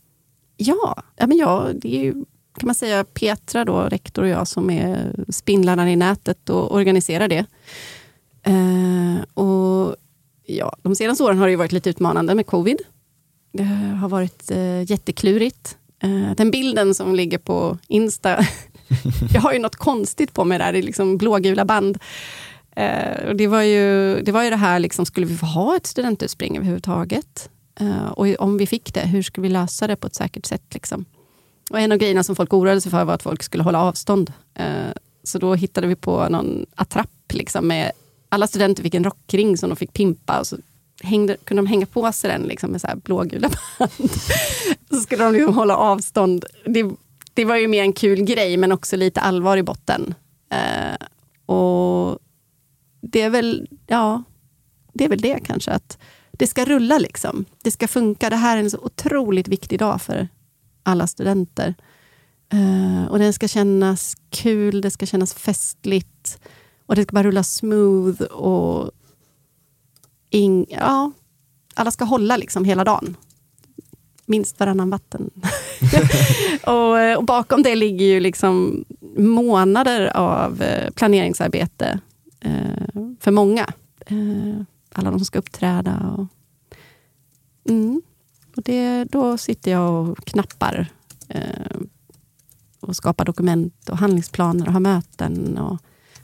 Ja, 0.58 1.04
ja, 1.16 1.28
men 1.28 1.38
ja 1.38 1.68
det 1.74 1.96
är 1.96 2.04
ju, 2.04 2.13
kan 2.58 2.68
man 2.68 2.75
säga 2.75 3.04
Petra, 3.04 3.66
då, 3.66 3.82
rektor 3.82 4.22
och 4.22 4.28
jag 4.28 4.48
som 4.48 4.70
är 4.70 5.16
spindlarna 5.30 5.92
i 5.92 5.96
nätet 5.96 6.50
och 6.50 6.75
organiserar 6.75 7.28
det. 7.28 7.46
Eh, 8.44 9.44
och 9.44 9.96
ja, 10.46 10.75
De 10.82 10.96
senaste 10.96 11.24
åren 11.24 11.38
har 11.38 11.48
det 11.48 11.56
varit 11.56 11.72
lite 11.72 11.90
utmanande 11.90 12.36
med 12.36 12.46
covid. 12.46 12.78
Det 13.54 13.63
har 14.01 14.10
varit 14.10 14.51
eh, 14.51 14.92
jätteklurigt. 14.92 15.78
Eh, 16.01 16.31
den 16.38 16.51
bilden 16.51 16.93
som 16.93 17.15
ligger 17.15 17.38
på 17.38 17.77
Insta, 17.88 18.46
jag 19.34 19.41
har 19.41 19.53
ju 19.53 19.60
något 19.60 19.75
konstigt 19.75 20.34
på 20.34 20.43
mig 20.43 20.60
där, 20.60 20.74
det 20.74 20.79
är 20.79 20.84
liksom 20.84 21.17
blågula 21.17 21.65
band. 21.65 21.98
Eh, 22.75 23.27
och 23.27 23.36
det, 23.36 23.48
var 23.48 23.62
ju, 23.62 24.22
det 24.22 24.31
var 24.31 24.43
ju 24.43 24.50
det 24.50 24.55
här, 24.55 24.79
liksom, 24.79 25.05
skulle 25.05 25.25
vi 25.25 25.38
få 25.38 25.46
ha 25.46 25.75
ett 25.75 25.86
studentutspring 25.86 26.58
överhuvudtaget? 26.58 27.50
Eh, 27.79 28.05
och 28.05 28.27
om 28.39 28.58
vi 28.58 28.67
fick 28.67 28.93
det, 28.93 29.01
hur 29.01 29.22
skulle 29.22 29.48
vi 29.48 29.53
lösa 29.53 29.88
det 29.88 29.96
på 29.96 30.08
ett 30.08 30.15
säkert 30.15 30.46
sätt? 30.46 30.74
Liksom? 30.74 31.05
Och 31.70 31.79
en 31.79 31.91
av 31.91 31.98
grejerna 31.98 32.24
som 32.24 32.36
folk 32.36 32.53
oroade 32.53 32.81
sig 32.81 32.91
för 32.91 33.05
var 33.05 33.13
att 33.13 33.24
folk 33.24 33.43
skulle 33.43 33.63
hålla 33.63 33.81
avstånd. 33.81 34.34
Så 35.24 35.38
då 35.38 35.55
hittade 35.55 35.88
vi 35.88 35.96
på 35.96 36.29
någon 36.29 36.65
attrapp 36.75 37.34
liksom, 37.34 37.67
med 37.67 37.91
alla 38.29 38.48
studenter 38.48 38.84
fick 38.84 38.93
en 38.93 39.03
rockring 39.03 39.58
som 39.58 39.70
de 39.70 39.75
fick 39.75 39.93
pimpa 39.93 40.39
och 40.39 40.48
så 40.48 40.58
hängde, 41.03 41.38
kunde 41.43 41.63
de 41.63 41.67
hänga 41.67 41.86
på 41.86 42.12
sig 42.12 42.29
den 42.29 42.41
liksom, 42.41 42.72
med 42.72 42.81
så 42.81 42.88
här 42.88 42.96
blågula 42.96 43.50
band. 43.50 44.12
så 44.89 44.96
skulle 44.96 45.24
de 45.24 45.34
liksom 45.34 45.53
hålla 45.53 45.77
avstånd. 45.77 46.46
Det, 46.65 46.86
det 47.34 47.46
var 47.46 47.55
ju 47.55 47.67
mer 47.67 47.81
en 47.81 47.93
kul 47.93 48.24
grej 48.24 48.58
men 48.58 48.72
också 48.72 48.96
lite 48.96 49.22
allvar 49.22 49.58
i 49.58 49.63
botten. 49.63 50.13
Eh, 50.50 51.08
och 51.55 52.20
det 53.01 53.22
är 53.22 53.29
väl, 53.29 53.67
ja, 53.88 54.24
det 54.93 55.05
är 55.05 55.10
väl 55.10 55.22
det 55.22 55.39
kanske. 55.43 55.72
att 55.72 55.98
Det 56.31 56.48
ska 56.48 56.65
rulla 56.65 56.98
liksom. 56.98 57.46
Det 57.63 57.72
ska 57.72 57.88
funka. 57.88 58.29
Det 58.29 58.36
här 58.36 58.58
är 58.58 58.62
en 58.62 58.72
så 58.72 58.79
otroligt 58.79 59.48
viktig 59.48 59.79
dag 59.79 60.01
för 60.01 60.27
alla 60.84 61.08
studenter. 61.08 61.75
Uh, 62.53 63.05
och 63.05 63.20
den 63.20 63.34
ska 63.34 63.48
kännas 63.48 64.15
kul, 64.29 64.81
det 64.81 64.91
ska 64.91 65.05
kännas 65.05 65.34
festligt. 65.34 66.39
Och 66.86 66.96
det 66.96 67.03
ska 67.03 67.13
bara 67.13 67.24
rulla 67.24 67.43
smooth. 67.43 68.22
och 68.22 68.91
ing, 70.32 70.66
ja, 70.70 71.12
Alla 71.76 71.92
ska 71.92 72.06
hålla 72.06 72.38
liksom 72.38 72.66
hela 72.66 72.84
dagen. 72.84 73.16
Minst 74.26 74.60
varannan 74.60 74.90
vatten. 74.90 75.30
och, 76.64 77.00
eh, 77.00 77.18
och, 77.18 77.26
bakom 77.26 77.64
det 77.64 77.76
ligger 77.76 78.06
ju 78.06 78.20
liksom 78.20 78.86
månader 79.18 80.18
av 80.18 80.62
eh, 80.62 80.92
planeringsarbete 80.92 82.00
eh, 82.40 83.02
för 83.20 83.32
många. 83.32 83.74
Eh, 84.06 84.62
alla 84.94 85.12
de 85.12 85.20
som 85.20 85.26
ska 85.26 85.40
uppträda. 85.40 86.16
Och, 86.18 86.28
mm, 87.70 88.02
och 88.56 88.64
det, 88.64 89.04
då 89.04 89.38
sitter 89.38 89.72
jag 89.72 90.10
och 90.10 90.26
knappar 90.26 90.88
eh, 91.28 91.78
och 92.80 92.96
skapar 92.96 93.26
dokument 93.26 93.90
och 93.90 93.98
handlingsplaner 93.98 94.68
och 94.68 94.74
har 94.74 94.80
möten 94.80 95.58
och 95.58 95.78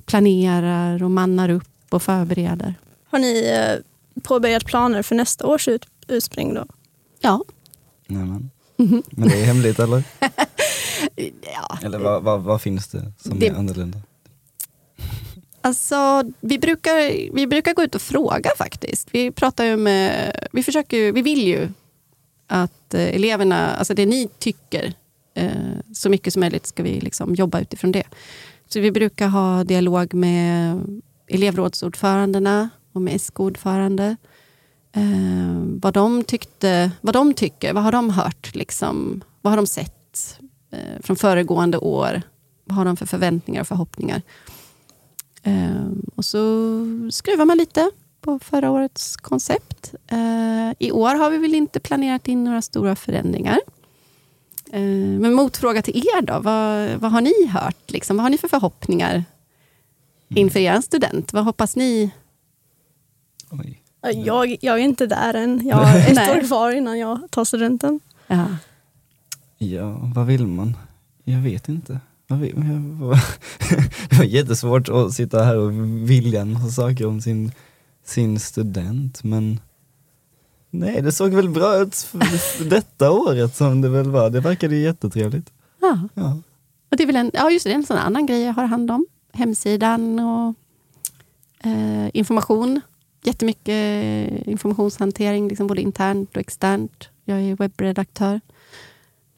planerar 0.05 1.03
och 1.03 1.11
mannar 1.11 1.49
upp 1.49 1.93
och 1.93 2.01
förbereder. 2.01 2.75
Har 3.09 3.19
ni 3.19 3.47
eh, 3.47 3.83
påbörjat 4.23 4.65
planer 4.65 5.01
för 5.01 5.15
nästa 5.15 5.47
års 5.47 5.67
ut, 5.67 5.85
utspring 6.07 6.53
då? 6.53 6.65
Ja. 7.19 7.43
Nämen. 8.07 8.51
Mm-hmm. 8.77 9.03
Men 9.09 9.29
det 9.29 9.41
är 9.41 9.45
hemligt 9.45 9.79
eller? 9.79 10.03
ja. 11.41 11.79
Eller 11.83 11.99
vad, 11.99 12.23
vad, 12.23 12.41
vad 12.41 12.61
finns 12.61 12.87
det 12.87 13.13
som 13.17 13.39
det, 13.39 13.47
är 13.47 13.55
annorlunda? 13.55 13.97
Alltså, 15.61 16.23
vi, 16.39 16.59
brukar, 16.59 17.33
vi 17.35 17.47
brukar 17.47 17.73
gå 17.73 17.83
ut 17.83 17.95
och 17.95 18.01
fråga 18.01 18.49
faktiskt. 18.57 19.07
Vi 19.11 19.31
pratar 19.31 19.65
ju 19.65 19.77
med, 19.77 20.35
vi, 20.51 20.63
försöker, 20.63 21.11
vi 21.11 21.21
vill 21.21 21.47
ju 21.47 21.69
att 22.47 22.93
eh, 22.93 23.15
eleverna, 23.15 23.75
alltså 23.75 23.93
det 23.93 24.05
ni 24.05 24.29
tycker, 24.39 24.93
eh, 25.33 25.51
så 25.93 26.09
mycket 26.09 26.33
som 26.33 26.39
möjligt 26.39 26.67
ska 26.67 26.83
vi 26.83 26.99
liksom 26.99 27.35
jobba 27.35 27.59
utifrån 27.59 27.91
det. 27.91 28.03
Så 28.67 28.79
vi 28.79 28.91
brukar 28.91 29.27
ha 29.27 29.63
dialog 29.63 30.13
med 30.13 30.81
elevrådsordförandena 31.27 32.69
och 32.97 33.01
med 33.01 33.21
SK-ordförande. 33.21 34.15
Eh, 34.91 35.61
vad, 35.81 35.93
de 35.93 36.23
tyckte, 36.23 36.91
vad 37.01 37.13
de 37.13 37.33
tycker, 37.33 37.73
vad 37.73 37.83
har 37.83 37.91
de 37.91 38.09
hört? 38.09 38.55
Liksom, 38.55 39.23
vad 39.41 39.51
har 39.51 39.57
de 39.57 39.67
sett 39.67 40.39
eh, 40.71 41.01
från 41.01 41.15
föregående 41.15 41.77
år? 41.77 42.21
Vad 42.65 42.77
har 42.77 42.85
de 42.85 42.97
för 42.97 43.05
förväntningar 43.05 43.61
och 43.61 43.67
förhoppningar? 43.67 44.21
Eh, 45.43 45.87
och 46.15 46.25
så 46.25 46.39
skruvar 47.11 47.45
man 47.45 47.57
lite 47.57 47.91
på 48.21 48.39
förra 48.39 48.71
årets 48.71 49.17
koncept. 49.17 49.95
Eh, 50.07 50.71
I 50.79 50.91
år 50.91 51.15
har 51.15 51.29
vi 51.29 51.37
väl 51.37 51.55
inte 51.55 51.79
planerat 51.79 52.27
in 52.27 52.43
några 52.43 52.61
stora 52.61 52.95
förändringar. 52.95 53.59
Eh, 54.71 54.81
men 55.19 55.33
motfråga 55.33 55.81
till 55.81 55.97
er 55.97 56.21
då, 56.21 56.39
vad, 56.39 56.89
vad 56.99 57.11
har 57.11 57.21
ni 57.21 57.47
hört? 57.47 57.91
Liksom? 57.91 58.17
Vad 58.17 58.23
har 58.23 58.29
ni 58.29 58.37
för 58.37 58.47
förhoppningar 58.47 59.13
mm. 59.13 59.23
inför 60.27 60.59
er 60.59 60.81
student? 60.81 61.33
Vad 61.33 61.43
hoppas 61.43 61.75
ni? 61.75 62.11
Oj. 63.49 63.81
Jag, 64.01 64.57
jag 64.61 64.75
är 64.75 64.83
inte 64.83 65.05
där 65.05 65.33
än. 65.33 65.67
Jag 65.67 65.77
har 65.77 65.97
ett 65.97 66.29
år 66.29 66.47
kvar 66.47 66.71
innan 66.71 66.99
jag 66.99 67.19
tar 67.29 67.45
studenten. 67.45 67.99
Ja. 68.27 68.47
ja, 69.57 70.11
vad 70.15 70.25
vill 70.25 70.47
man? 70.47 70.77
Jag 71.23 71.39
vet 71.39 71.69
inte. 71.69 71.99
det 74.09 74.17
var 74.17 74.23
jättesvårt 74.25 74.89
att 74.89 75.13
sitta 75.13 75.43
här 75.43 75.57
och 75.57 75.71
vilja 76.09 76.41
en 76.41 76.53
massa 76.53 76.69
saker 76.69 77.05
om 77.05 77.21
sin, 77.21 77.51
sin 78.05 78.39
student 78.39 79.23
men 79.23 79.59
Nej, 80.69 81.01
det 81.01 81.11
såg 81.11 81.33
väl 81.33 81.49
bra 81.49 81.77
ut 81.77 81.95
för 81.95 82.69
detta 82.69 83.11
året 83.11 83.55
som 83.55 83.81
det 83.81 83.89
väl 83.89 84.09
var. 84.09 84.29
Det 84.29 84.39
verkade 84.39 84.75
jättetrevligt. 84.75 85.51
Ja. 85.81 85.99
ja. 86.13 86.37
Och 86.91 86.97
det 86.97 87.03
är 87.03 87.07
väl 87.07 87.15
en, 87.15 87.31
ja, 87.33 87.51
just 87.51 87.65
det, 87.65 87.71
en 87.71 87.85
sån 87.85 87.97
annan 87.97 88.25
grej 88.25 88.41
jag 88.41 88.53
har 88.53 88.65
hand 88.65 88.91
om. 88.91 89.05
Hemsidan 89.33 90.19
och 90.19 90.55
eh, 91.67 92.09
information. 92.13 92.81
Jättemycket 93.27 94.47
informationshantering, 94.47 95.47
liksom 95.47 95.67
både 95.67 95.81
internt 95.81 96.35
och 96.35 96.41
externt. 96.41 97.09
Jag 97.25 97.41
är 97.41 97.55
webbredaktör. 97.55 98.41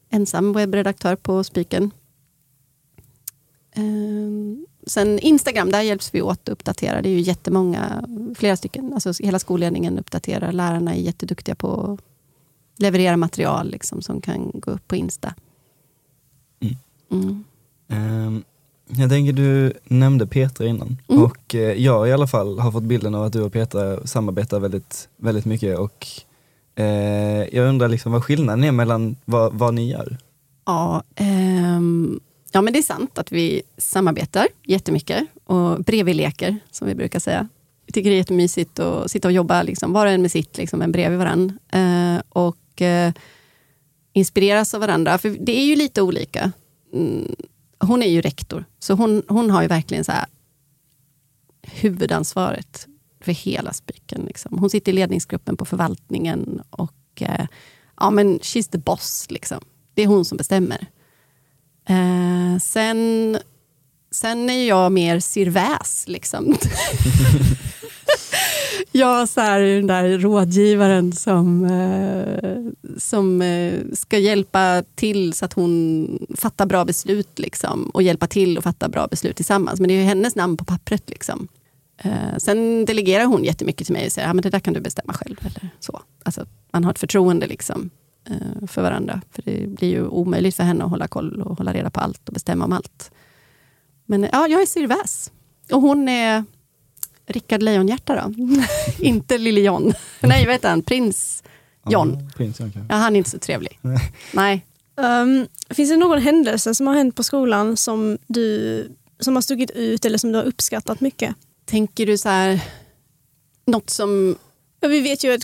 Ensam 0.10 0.54
webbredaktör 0.54 1.16
på 1.16 1.44
Spiken. 1.44 1.92
Eh, 3.72 3.84
sen 4.88 5.20
Instagram, 5.20 5.72
där 5.72 5.82
hjälps 5.82 6.16
vi 6.16 6.22
åt 6.22 6.40
att 6.40 6.50
uppdatera. 6.50 7.02
Det 7.02 7.10
är 7.10 7.14
ju 7.14 7.20
jättemånga, 7.20 8.08
flera 8.36 8.58
stycken. 8.58 8.94
Alltså 8.94 9.14
hela 9.24 9.40
skolledningen 9.40 10.00
uppdaterar. 10.00 10.52
Lärarna 10.52 10.96
är 10.96 11.00
jätteduktiga 11.00 11.56
på 11.56 11.94
att 11.94 12.00
leverera 12.82 13.18
material 13.18 13.70
liksom, 13.70 14.02
som 14.02 14.22
kan 14.22 14.52
gå 14.54 14.72
upp 14.72 14.88
på 14.88 14.96
Insta. 14.96 15.34
Mm. 16.60 16.76
Mm. 17.12 17.44
Um, 18.28 18.44
jag 18.98 19.10
tänker 19.10 19.34
du 19.34 19.74
nämnde 19.84 20.28
Petra 20.28 20.68
innan 20.68 20.98
mm. 21.08 21.24
och 21.24 21.56
uh, 21.56 21.62
jag 21.62 22.10
i 22.10 22.12
alla 22.12 22.28
fall 22.28 22.60
har 22.60 22.72
fått 22.72 22.84
bilden 22.84 23.16
av 23.16 23.24
att 23.24 23.34
du 23.34 23.42
och 23.42 23.54
Petra 23.54 24.08
samarbetar 24.08 24.60
väldigt, 24.60 25.10
väldigt 25.18 25.46
mycket 25.46 25.80
och 25.80 26.08
uh, 26.80 26.86
jag 27.56 27.70
undrar 27.70 27.88
liksom 27.88 28.12
vad 28.12 28.24
skillnaden 28.24 28.64
är 28.64 28.72
mellan 28.72 29.16
vad, 29.26 29.54
vad 29.54 29.74
ni 29.74 29.92
gör? 29.92 30.18
Ja, 30.66 31.04
um 31.20 32.20
Ja, 32.52 32.62
men 32.62 32.74
det 32.74 32.80
är 32.80 32.84
sant 32.84 33.18
att 33.18 33.32
vi 33.32 33.62
samarbetar 33.78 34.48
jättemycket 34.64 35.28
och 35.44 35.84
bredvidleker, 35.84 36.58
som 36.72 36.88
vi 36.88 36.96
brukar 36.96 37.20
säga. 37.20 37.48
Vi 37.86 37.94
tycker 37.94 38.10
det 38.10 38.16
är 38.16 38.18
jättemysigt 38.18 38.80
att 38.80 39.12
sitta 39.12 39.28
och 39.28 39.32
jobba, 39.32 39.64
liksom, 39.64 39.94
var 39.94 40.06
och 40.06 40.12
en 40.12 40.22
med 40.22 40.32
sitt, 40.32 40.58
liksom, 40.58 40.82
en 40.82 40.92
bredvid 40.92 41.20
varandra. 41.20 41.56
Eh, 41.72 42.22
och 42.30 42.82
eh, 42.82 43.14
inspireras 44.14 44.74
av 44.74 44.82
varandra, 44.82 45.18
för 45.18 45.30
det 45.40 45.60
är 45.60 45.66
ju 45.66 45.76
lite 45.76 46.02
olika. 46.02 46.52
Mm, 46.94 47.36
hon 47.80 48.04
är 48.04 48.10
ju 48.10 48.22
rektor, 48.22 48.66
så 48.80 48.94
hon, 48.94 49.24
hon 49.28 49.50
har 49.50 49.62
ju 49.62 49.68
verkligen 49.68 50.04
så 50.04 50.12
här, 50.12 50.26
huvudansvaret 51.62 52.88
för 53.22 53.32
hela 53.32 53.74
Spiken. 53.74 54.22
Liksom. 54.22 54.60
Hon 54.60 54.70
sitter 54.70 54.92
i 54.92 54.96
ledningsgruppen 54.96 55.58
på 55.58 55.66
förvaltningen 55.66 56.62
och 56.70 57.22
eh, 57.22 57.46
ja, 58.00 58.10
men 58.10 58.40
she's 58.40 58.72
the 58.72 58.78
boss. 58.78 59.26
Liksom. 59.30 59.60
Det 59.94 60.02
är 60.02 60.08
hon 60.08 60.26
som 60.26 60.38
bestämmer. 60.38 60.88
Eh, 61.90 62.60
sen, 62.62 63.38
sen 64.12 64.50
är 64.50 64.68
jag 64.68 64.92
mer 64.92 65.20
sirväs. 65.20 66.06
Liksom. 66.08 66.56
jag 68.92 69.30
så 69.30 69.42
här, 69.42 69.62
den 69.62 69.88
där 69.88 70.20
rådgivaren 70.20 71.14
som, 71.14 71.66
eh, 71.66 72.72
som 72.98 73.42
eh, 73.42 73.74
ska 73.94 74.18
hjälpa 74.18 74.84
till 74.96 75.34
så 75.34 75.46
att 75.46 75.54
hon 75.54 76.28
fattar 76.36 76.66
bra 76.66 76.86
beslut. 76.86 77.40
Liksom, 77.40 77.90
och 77.90 78.04
hjälpa 78.04 78.28
till 78.28 78.58
att 78.58 78.64
fatta 78.64 78.90
bra 78.90 79.08
beslut 79.08 79.36
tillsammans. 79.36 79.80
Men 79.80 79.88
det 79.88 79.94
är 79.94 80.00
ju 80.02 80.04
hennes 80.04 80.36
namn 80.36 80.58
på 80.58 80.66
pappret. 80.66 81.10
Liksom. 81.10 81.48
Eh, 81.98 82.38
sen 82.38 82.86
delegerar 82.86 83.26
hon 83.26 83.44
jättemycket 83.44 83.88
till 83.88 83.94
mig 83.94 84.06
och 84.06 84.12
säger 84.12 84.28
att 84.28 84.36
ja, 84.36 84.42
det 84.42 84.50
där 84.50 84.60
kan 84.60 84.74
du 84.74 84.80
bestämma 84.80 85.14
själv. 85.14 85.38
Eller 85.42 85.70
så. 85.80 86.02
Alltså, 86.24 86.46
man 86.72 86.84
har 86.84 86.92
ett 86.92 87.00
förtroende. 87.00 87.48
Liksom. 87.48 87.90
För 88.68 88.82
varandra. 88.82 89.22
För 89.32 89.42
det 89.42 89.68
blir 89.68 89.90
ju 89.90 90.08
omöjligt 90.08 90.56
för 90.56 90.64
henne 90.64 90.84
att 90.84 90.90
hålla 90.90 91.08
koll 91.08 91.42
och 91.42 91.58
hålla 91.58 91.74
reda 91.74 91.90
på 91.90 92.00
allt 92.00 92.28
och 92.28 92.34
bestämma 92.34 92.66
om 92.66 92.74
allt. 92.74 93.12
Men 94.06 94.24
ja, 94.24 94.48
jag 94.48 94.62
är 94.62 94.66
Siri 94.66 94.96
Och 95.72 95.82
hon 95.82 96.10
är 96.10 96.44
Rickard 97.30 97.64
Lejonhjärta 97.64 98.16
då. 98.16 98.34
inte 99.06 99.38
Lille 99.38 99.60
John. 99.62 99.94
Nej, 100.20 100.46
vad 100.46 100.54
heter 100.54 100.70
han? 100.70 100.82
Prins 100.82 101.44
John. 101.90 102.18
Ja, 102.20 102.30
prins 102.38 102.60
John 102.60 102.72
ja, 102.90 102.96
han 102.96 103.14
är 103.16 103.18
inte 103.18 103.30
så 103.30 103.40
trevlig. 103.40 103.80
Nej. 104.34 104.66
Um, 104.96 105.48
finns 105.70 105.90
det 105.90 105.98
någon 105.98 106.22
händelse 106.22 106.76
som 106.76 106.88
har 106.88 106.94
hänt 106.96 107.16
på 107.16 107.24
skolan 107.24 107.78
som, 107.78 108.18
du, 108.28 108.88
som 109.20 109.36
har 109.36 109.42
stuckit 109.42 109.72
ut 109.72 110.06
eller 110.06 110.18
som 110.18 110.32
du 110.32 110.38
har 110.38 110.46
uppskattat 110.46 111.02
mycket? 111.02 111.36
Tänker 111.66 112.06
du 112.06 112.18
så 112.18 112.30
här, 112.30 112.62
något 113.66 113.90
som... 113.90 114.36
Ja, 114.80 114.88
vi 114.88 115.02
vet 115.02 115.24
ju 115.24 115.34
att, 115.34 115.44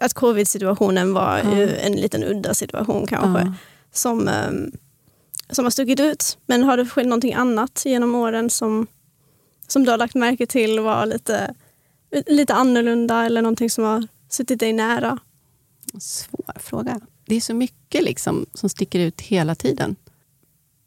att 0.00 0.14
covid-situationen 0.14 1.12
var 1.14 1.38
Ja. 1.38 1.56
ju 1.58 1.76
en 1.76 1.92
liten 1.92 2.24
udda 2.24 2.54
situation 2.54 3.06
kanske. 3.06 3.42
Ja. 3.42 3.54
Som, 3.92 4.28
um, 4.48 4.72
som 5.50 5.64
har 5.64 5.70
stuckit 5.70 6.00
ut. 6.00 6.38
Men 6.46 6.62
har 6.62 6.76
det 6.76 6.86
skett 6.86 7.06
någonting 7.06 7.34
annat 7.34 7.82
genom 7.84 8.14
åren 8.14 8.50
som, 8.50 8.86
som 9.72 9.84
du 9.84 9.90
har 9.90 9.98
lagt 9.98 10.14
märke 10.14 10.46
till 10.46 10.80
var 10.80 11.06
lite, 11.06 11.54
lite 12.26 12.54
annorlunda 12.54 13.26
eller 13.26 13.42
någonting 13.42 13.70
som 13.70 13.84
har 13.84 14.08
suttit 14.28 14.60
dig 14.60 14.72
nära? 14.72 15.18
Svår 15.98 16.58
fråga. 16.60 17.00
Det 17.26 17.34
är 17.34 17.40
så 17.40 17.54
mycket 17.54 18.04
liksom 18.04 18.46
som 18.54 18.68
sticker 18.68 19.00
ut 19.00 19.20
hela 19.20 19.54
tiden. 19.54 19.96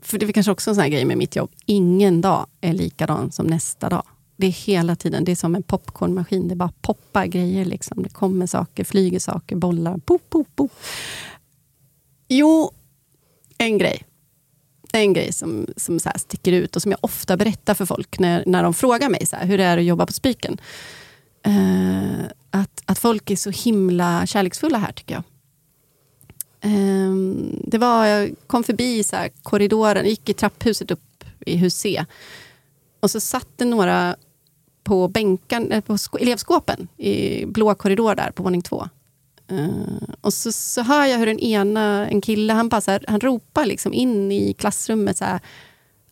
För 0.02 0.18
det 0.18 0.26
är 0.26 0.32
kanske 0.32 0.52
också 0.52 0.70
en 0.70 0.76
sån 0.76 0.82
här 0.82 0.90
grej 0.90 1.06
med 1.06 1.18
mitt 1.18 1.36
jobb. 1.36 1.52
Ingen 1.66 2.22
dag 2.22 2.48
är 2.62 2.74
likadan 2.74 3.32
som 3.32 3.48
nästa 3.48 3.90
dag. 3.90 4.04
Det 4.38 4.48
är 4.48 4.52
hela 4.52 4.96
tiden, 4.96 5.24
det 5.24 5.32
är 5.32 5.36
som 5.36 5.56
en 5.56 5.64
popcornmaskin. 5.64 6.48
Det 6.48 6.56
bara 6.56 6.74
poppar 6.82 7.26
grejer. 7.26 7.66
Liksom. 7.66 8.04
Det 8.04 8.10
kommer 8.10 8.48
saker, 8.48 8.84
flyger 8.84 9.20
saker, 9.20 9.56
bollar. 9.56 9.98
Pop, 9.98 10.30
pop, 10.30 10.48
pop. 10.56 10.72
Jo, 12.28 12.72
en 13.58 13.78
grej. 13.78 14.04
En 14.96 15.14
grej 15.14 15.34
som, 15.34 15.68
som 15.78 16.00
så 16.00 16.10
här 16.10 16.18
sticker 16.18 16.52
ut 16.52 16.76
och 16.76 16.82
som 16.82 16.92
jag 16.92 17.00
ofta 17.02 17.38
berättar 17.38 17.74
för 17.74 17.86
folk 17.86 18.20
när, 18.20 18.44
när 18.46 18.64
de 18.64 18.74
frågar 18.74 19.10
mig 19.10 19.26
så 19.26 19.36
här, 19.36 19.46
hur 19.46 19.58
det 19.58 19.64
är 19.64 19.78
att 19.78 19.84
jobba 19.84 20.06
på 20.06 20.14
Spiken. 20.14 20.58
Eh, 21.44 22.26
att, 22.52 22.82
att 22.86 23.00
folk 23.00 23.32
är 23.32 23.36
så 23.36 23.50
himla 23.50 24.26
kärleksfulla 24.26 24.78
här 24.78 24.92
tycker 24.92 25.16
jag. 25.16 25.24
Ehm, 26.62 27.60
det 27.64 27.78
var, 27.78 28.06
jag 28.06 28.36
kom 28.48 28.64
förbi 28.64 29.04
så 29.04 29.16
här, 29.16 29.30
korridoren, 29.44 30.06
gick 30.06 30.30
i 30.30 30.34
trapphuset 30.34 30.92
upp 30.92 31.24
i 31.46 31.58
hus 31.58 31.76
C. 31.76 32.06
Och 33.00 33.12
så 33.12 33.20
satt 33.20 33.48
det 33.56 33.66
några 33.66 34.16
på 34.84 35.08
bänkan, 35.08 35.72
eh, 35.72 35.82
på 35.82 35.98
elevskåpen 36.20 36.88
i 36.98 37.46
blå 37.46 37.76
korridor 37.76 38.16
där 38.16 38.32
på 38.32 38.44
våning 38.44 38.62
två. 38.62 38.90
Uh, 39.52 39.98
och 40.22 40.34
så, 40.34 40.52
så 40.52 40.82
hör 40.82 41.06
jag 41.06 41.18
hur 41.18 41.26
den 41.26 41.40
ena, 41.40 42.10
en 42.10 42.22
kille, 42.22 42.54
han, 42.54 42.70
bara 42.70 42.82
så 42.82 42.92
här, 42.92 43.06
han 43.08 43.20
ropar 43.20 43.66
liksom 43.66 43.94
in 43.94 44.32
i 44.32 44.54
klassrummet 44.54 45.18
så 45.18 45.26
här, 45.26 45.40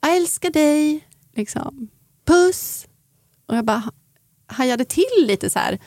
jag 0.01 0.17
älskar 0.17 0.49
dig, 0.49 1.07
liksom. 1.35 1.87
puss. 2.25 2.87
Och 3.45 3.55
jag 3.55 3.65
bara 3.65 3.91
hajade 4.47 4.85
till 4.85 5.25
lite 5.27 5.49
så 5.49 5.59
här. 5.59 5.79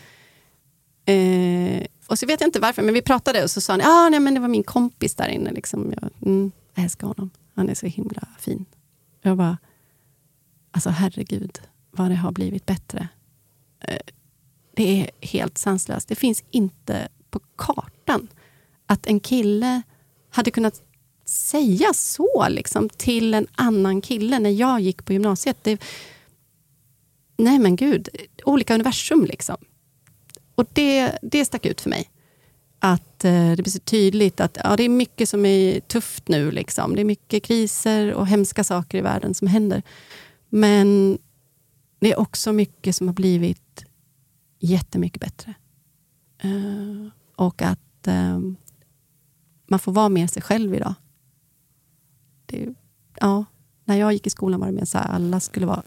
Uh, 1.11 1.87
och 2.07 2.19
så 2.19 2.27
vet 2.27 2.41
jag 2.41 2.49
inte 2.49 2.61
varför, 2.61 2.83
men 2.83 2.95
vi 2.95 3.03
pratade 3.03 3.43
och 3.43 3.51
så 3.51 3.61
sa 3.61 3.73
han, 3.73 3.81
ah, 3.81 4.09
nej, 4.09 4.21
men 4.21 4.35
det 4.35 4.41
var 4.41 4.49
min 4.49 4.65
kompis 4.65 5.15
där 5.15 5.29
inne. 5.29 5.53
Liksom. 5.53 5.95
Jag, 6.01 6.11
mm, 6.23 6.53
jag 6.75 6.85
älskar 6.85 7.07
honom, 7.07 7.31
han 7.55 7.69
är 7.69 7.75
så 7.75 7.87
himla 7.87 8.29
fin. 8.39 8.65
Jag 9.23 9.37
bara, 9.37 9.59
alltså 10.71 10.91
herregud, 10.91 11.59
vad 11.91 12.11
det 12.11 12.15
har 12.15 12.33
blivit 12.33 12.67
bättre. 12.67 13.09
Uh, 13.89 14.13
det 14.77 15.01
är 15.01 15.11
helt 15.27 15.59
sanslöst. 15.59 16.09
Det 16.09 16.15
finns 16.15 16.45
inte 16.51 17.09
på 17.31 17.41
kartan 17.57 18.29
att 18.87 19.07
en 19.07 19.21
kille 19.21 19.83
hade 20.31 20.51
kunnat 20.51 20.83
säga 21.25 21.93
så 21.95 22.47
liksom, 22.49 22.89
till 22.89 23.35
en 23.35 23.47
annan 23.55 24.01
kille 24.01 24.39
när 24.39 24.51
jag 24.51 24.81
gick 24.81 25.05
på 25.05 25.13
gymnasiet. 25.13 25.57
Det, 25.63 25.83
nej 27.37 27.59
men 27.59 27.77
gud, 27.77 28.09
olika 28.45 28.75
universum 28.75 29.25
liksom. 29.25 29.57
Och 30.55 30.67
det, 30.73 31.19
det 31.23 31.45
stack 31.45 31.67
ut 31.67 31.81
för 31.81 31.91
mig. 31.91 32.11
Att 32.79 33.25
eh, 33.25 33.53
det 33.53 33.63
blir 33.63 33.71
så 33.71 33.79
tydligt 33.79 34.41
att 34.41 34.59
ja, 34.65 34.77
det 34.77 34.83
är 34.83 34.89
mycket 34.89 35.29
som 35.29 35.47
är 35.47 35.81
tufft 35.81 36.29
nu. 36.29 36.51
Liksom. 36.51 36.95
Det 36.95 37.01
är 37.01 37.05
mycket 37.05 37.43
kriser 37.43 38.13
och 38.13 38.27
hemska 38.27 38.65
saker 38.65 38.99
i 38.99 39.01
världen 39.01 39.35
som 39.35 39.49
händer. 39.49 39.83
Men 40.49 41.19
det 42.01 42.13
är 42.13 42.19
också 42.19 42.53
mycket 42.53 42.97
som 42.97 43.07
har 43.07 43.15
blivit 43.15 43.85
jättemycket 44.59 45.21
bättre. 45.21 45.55
Eh, 46.39 47.09
och 47.37 47.63
att 47.63 48.07
eh, 48.07 48.39
man 49.67 49.79
får 49.79 49.93
vara 49.93 50.09
mer 50.09 50.27
sig 50.27 50.43
själv 50.43 50.75
idag. 50.75 50.95
Det, 52.47 52.75
ja, 53.21 53.45
när 53.85 53.97
jag 53.97 54.13
gick 54.13 54.27
i 54.27 54.31
skolan 54.31 54.61
var 54.61 54.67
det 54.67 54.73
mer 54.73 54.85
så 54.85 54.99
här, 54.99 55.09
alla 55.09 55.41
skulle 55.41 55.67
vara 55.67 55.83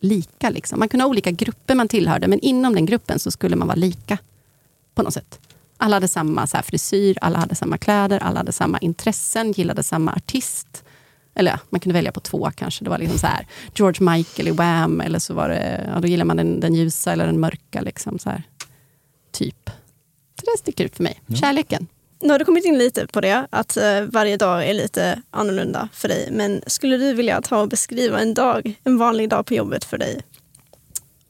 lika. 0.00 0.50
Liksom. 0.50 0.78
Man 0.78 0.88
kunde 0.88 1.04
ha 1.04 1.10
olika 1.10 1.30
grupper 1.30 1.74
man 1.74 1.88
tillhörde, 1.88 2.28
men 2.28 2.40
inom 2.40 2.74
den 2.74 2.86
gruppen 2.86 3.18
så 3.18 3.30
skulle 3.30 3.56
man 3.56 3.68
vara 3.68 3.76
lika 3.76 4.18
på 4.94 5.02
något 5.02 5.14
sätt. 5.14 5.40
Alla 5.76 5.96
hade 5.96 6.08
samma 6.08 6.46
så 6.46 6.56
här, 6.56 6.64
frisyr, 6.64 7.18
alla 7.20 7.38
hade 7.38 7.54
samma 7.54 7.78
kläder, 7.78 8.18
alla 8.18 8.40
hade 8.40 8.52
samma 8.52 8.78
intressen, 8.78 9.52
gillade 9.52 9.82
samma 9.82 10.12
artist. 10.12 10.84
Eller 11.34 11.50
ja, 11.50 11.58
man 11.70 11.80
kunde 11.80 11.94
välja 11.94 12.12
på 12.12 12.20
två 12.20 12.50
kanske. 12.56 12.84
Det 12.84 12.90
var 12.90 12.98
liksom 12.98 13.18
så 13.18 13.26
här, 13.26 13.46
George 13.74 14.10
Michael 14.10 14.48
i 14.48 14.50
Wham, 14.50 15.00
eller 15.00 15.18
så 15.18 15.34
var 15.34 15.48
det, 15.48 15.90
ja, 15.94 16.00
då 16.00 16.08
gillar 16.08 16.24
man 16.24 16.36
den, 16.36 16.60
den 16.60 16.74
ljusa 16.74 17.12
eller 17.12 17.26
den 17.26 17.40
mörka. 17.40 17.80
Liksom, 17.80 18.18
så 18.18 18.30
här, 18.30 18.42
typ. 19.32 19.70
Så 20.40 20.50
det 20.50 20.58
sticker 20.58 20.84
ut 20.84 20.96
för 20.96 21.02
mig. 21.02 21.20
Kärleken. 21.40 21.86
Nu 22.20 22.28
har 22.28 22.38
du 22.38 22.44
kommit 22.44 22.64
in 22.64 22.78
lite 22.78 23.06
på 23.06 23.20
det, 23.20 23.46
att 23.50 23.76
eh, 23.76 24.02
varje 24.02 24.36
dag 24.36 24.68
är 24.68 24.74
lite 24.74 25.22
annorlunda 25.30 25.88
för 25.92 26.08
dig. 26.08 26.28
Men 26.32 26.62
skulle 26.66 26.96
du 26.96 27.14
vilja 27.14 27.40
ta 27.42 27.60
och 27.60 27.68
beskriva 27.68 28.20
en 28.20 28.34
dag, 28.34 28.80
en 28.84 28.98
vanlig 28.98 29.28
dag 29.28 29.46
på 29.46 29.54
jobbet 29.54 29.84
för 29.84 29.98
dig? 29.98 30.20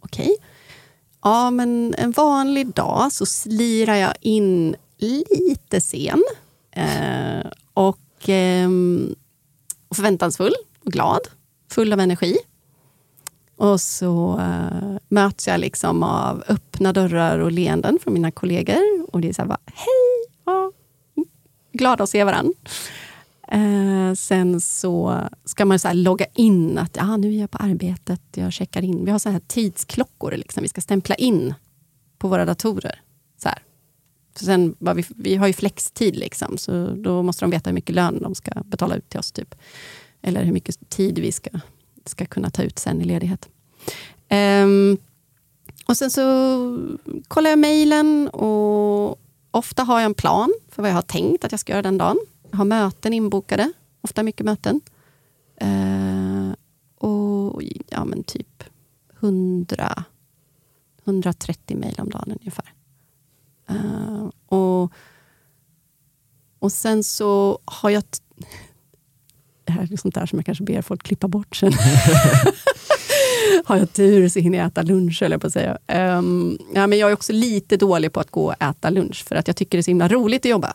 Okej. 0.01 0.37
Ja, 1.23 1.51
men 1.51 1.95
en 1.99 2.13
vanlig 2.13 2.67
dag 2.75 3.13
så 3.13 3.27
slirar 3.27 3.95
jag 3.95 4.15
in 4.21 4.77
lite 4.99 5.81
sen. 5.81 6.25
Eh, 6.71 7.47
och 7.75 7.99
och 9.89 9.97
förväntansfull 9.97 10.55
och 10.85 10.93
glad. 10.93 11.21
Full 11.71 11.93
av 11.93 12.01
energi. 12.01 12.37
Och 13.59 13.81
så 13.81 14.39
uh, 14.39 14.99
möts 15.09 15.49
jag 15.49 15.61
liksom 15.61 16.03
av 16.03 16.45
öppna 16.49 16.93
dörrar 16.93 17.39
och 17.39 17.53
leenden 17.53 17.99
från 18.03 18.15
mina 18.15 18.31
kollegor. 18.31 19.07
Och 19.13 19.21
det 19.21 19.29
är 19.29 19.33
så 19.33 19.43
här 19.43 19.49
bara, 19.49 19.61
hej! 19.67 20.55
Och 20.55 20.75
mm. 21.17 21.29
glada 21.73 22.05
att 22.05 22.11
se 22.11 22.25
varandra. 22.25 22.53
Uh, 23.55 24.09
eh, 24.09 24.15
sen 24.15 24.61
så 24.61 25.23
ska 25.45 25.65
man 25.65 25.79
så 25.79 25.89
här 25.89 25.95
logga 25.95 26.27
in 26.35 26.79
att 26.79 26.99
ah, 27.01 27.17
nu 27.17 27.35
är 27.35 27.41
jag 27.41 27.51
på 27.51 27.59
arbetet, 27.59 28.23
jag 28.35 28.53
checkar 28.53 28.83
in. 28.83 29.05
Vi 29.05 29.11
har 29.11 29.19
så 29.19 29.31
här 29.31 29.41
tidsklockor, 29.47 30.33
liksom. 30.33 30.63
vi 30.63 30.69
ska 30.69 30.81
stämpla 30.81 31.15
in 31.15 31.55
på 32.19 32.29
våra 32.29 32.45
datorer. 32.45 33.01
Så 33.43 33.49
här. 33.49 33.59
Sen, 34.37 34.77
vi, 34.79 35.05
vi 35.17 35.37
har 35.37 35.47
ju 35.47 35.53
flextid, 35.53 36.17
liksom, 36.17 36.59
så 36.59 36.87
då 36.87 37.23
måste 37.23 37.45
de 37.45 37.51
veta 37.51 37.71
hur 37.71 37.75
mycket 37.75 37.95
lön 37.95 38.23
de 38.23 38.35
ska 38.35 38.51
betala 38.65 38.97
ut 38.97 39.09
till 39.09 39.21
oss. 39.21 39.33
Typ. 39.33 39.55
Eller 40.23 40.45
hur 40.45 40.53
mycket 40.53 40.91
tid 40.91 41.19
vi 41.19 41.33
ska, 41.33 41.51
ska 42.09 42.27
kunna 42.27 42.51
ta 42.51 42.63
ut 42.63 42.79
sen 42.79 43.01
i 43.01 43.05
ledighet. 43.05 43.49
Um, 44.31 44.99
och 45.87 45.97
sen 45.97 46.11
så 46.11 46.23
kollar 47.29 47.51
jag 47.51 47.59
mejlen 47.59 48.29
och 48.29 49.21
ofta 49.51 49.83
har 49.83 50.01
jag 50.01 50.07
en 50.07 50.15
plan 50.15 50.53
för 50.69 50.83
vad 50.83 50.91
jag 50.91 50.95
har 50.95 51.03
tänkt 51.03 51.45
att 51.45 51.53
jag 51.53 51.61
ska 51.61 51.73
göra 51.73 51.83
den 51.83 51.99
dagen. 51.99 52.19
Jag 52.51 52.59
har 52.59 52.65
möten 52.65 53.13
inbokade, 53.13 53.73
ofta 54.01 54.23
mycket 54.23 54.47
möten. 54.47 54.81
Uh, 55.63 56.53
och 56.99 57.63
ja, 57.89 58.05
men 58.05 58.23
typ 58.23 58.65
100, 59.21 60.05
130 61.05 61.77
mejl 61.77 61.95
om 61.99 62.11
dagen 62.11 62.37
ungefär. 62.41 62.73
Uh, 63.71 64.31
och, 64.47 64.93
och 66.59 66.73
sen 66.73 67.05
så 67.05 67.59
har 67.65 67.91
jag... 67.91 68.05
Det 69.69 69.73
här 69.73 69.93
är 69.93 69.97
sånt 69.97 70.15
där 70.15 70.27
som 70.27 70.39
jag 70.39 70.47
kanske 70.47 70.65
ber 70.65 70.83
folk 70.83 71.03
klippa 71.03 71.29
bort 71.29 71.57
sen. 71.57 71.73
har 73.65 73.77
jag 73.77 73.93
tur 73.93 74.29
så 74.29 74.39
hinner 74.39 74.59
jag 74.59 74.67
äta 74.67 74.83
lunch, 74.83 75.23
eller 75.23 75.39
på 75.39 75.47
att 75.47 75.53
säga. 75.53 75.79
Um, 76.19 76.59
ja, 76.75 76.87
men 76.87 76.99
jag 76.99 77.11
är 77.11 77.15
också 77.15 77.33
lite 77.33 77.77
dålig 77.77 78.13
på 78.13 78.21
att 78.21 78.31
gå 78.31 78.47
och 78.47 78.63
äta 78.63 78.91
lunch, 78.91 79.25
för 79.25 79.37
att 79.37 79.47
jag 79.47 79.57
tycker 79.57 79.79
det 79.79 79.81
är 79.81 79.83
så 79.83 79.91
himla 79.91 80.09
roligt 80.09 80.41
att 80.41 80.51
jobba. 80.51 80.75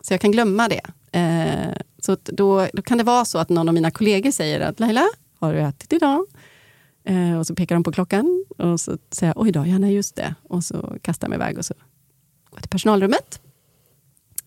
Så 0.00 0.12
jag 0.12 0.20
kan 0.20 0.32
glömma 0.32 0.68
det. 0.68 0.80
Uh, 1.18 1.74
så 1.98 2.12
att 2.12 2.24
då, 2.24 2.66
då 2.72 2.82
kan 2.82 2.98
det 2.98 3.04
vara 3.04 3.24
så 3.24 3.38
att 3.38 3.48
någon 3.48 3.68
av 3.68 3.74
mina 3.74 3.90
kollegor 3.90 4.30
säger 4.30 4.60
att 4.60 4.80
Laila, 4.80 5.04
har 5.38 5.54
du 5.54 5.60
ätit 5.60 5.92
idag? 5.92 6.26
Uh, 7.10 7.38
och 7.38 7.46
så 7.46 7.54
pekar 7.54 7.76
de 7.76 7.84
på 7.84 7.92
klockan 7.92 8.44
och 8.58 8.80
så 8.80 8.98
säger 9.10 9.32
jag, 9.36 9.42
oj 9.42 9.52
då, 9.52 9.66
ja 9.66 9.78
nej 9.78 9.94
just 9.94 10.16
det. 10.16 10.34
Och 10.42 10.64
så 10.64 10.96
kastar 11.02 11.26
jag 11.26 11.30
mig 11.30 11.36
iväg 11.36 11.58
och 11.58 11.64
så 11.64 11.74
går 11.74 12.56
jag 12.56 12.62
till 12.62 12.70
personalrummet. 12.70 13.40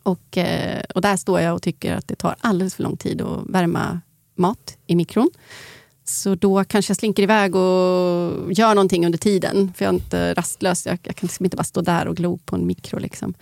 Och, 0.03 0.37
eh, 0.37 0.83
och 0.95 1.01
där 1.01 1.17
står 1.17 1.41
jag 1.41 1.55
och 1.55 1.61
tycker 1.61 1.95
att 1.95 2.07
det 2.07 2.15
tar 2.15 2.35
alldeles 2.39 2.75
för 2.75 2.83
lång 2.83 2.97
tid 2.97 3.21
att 3.21 3.49
värma 3.49 4.01
mat 4.35 4.77
i 4.87 4.95
mikron. 4.95 5.29
Så 6.03 6.35
då 6.35 6.63
kanske 6.63 6.91
jag 6.91 6.97
slinker 6.97 7.23
iväg 7.23 7.55
och 7.55 8.53
gör 8.53 8.75
någonting 8.75 9.05
under 9.05 9.19
tiden. 9.19 9.73
För 9.75 9.85
jag 9.85 9.93
är 9.93 9.95
inte 9.95 10.33
rastlös. 10.33 10.85
Jag, 10.85 10.99
jag 11.03 11.15
kan 11.15 11.27
liksom 11.27 11.45
inte 11.45 11.57
bara 11.57 11.63
stå 11.63 11.81
där 11.81 12.07
och 12.07 12.15
glo 12.15 12.37
på 12.37 12.55
en 12.55 12.67
mikro. 12.67 12.99
Liksom. 12.99 13.33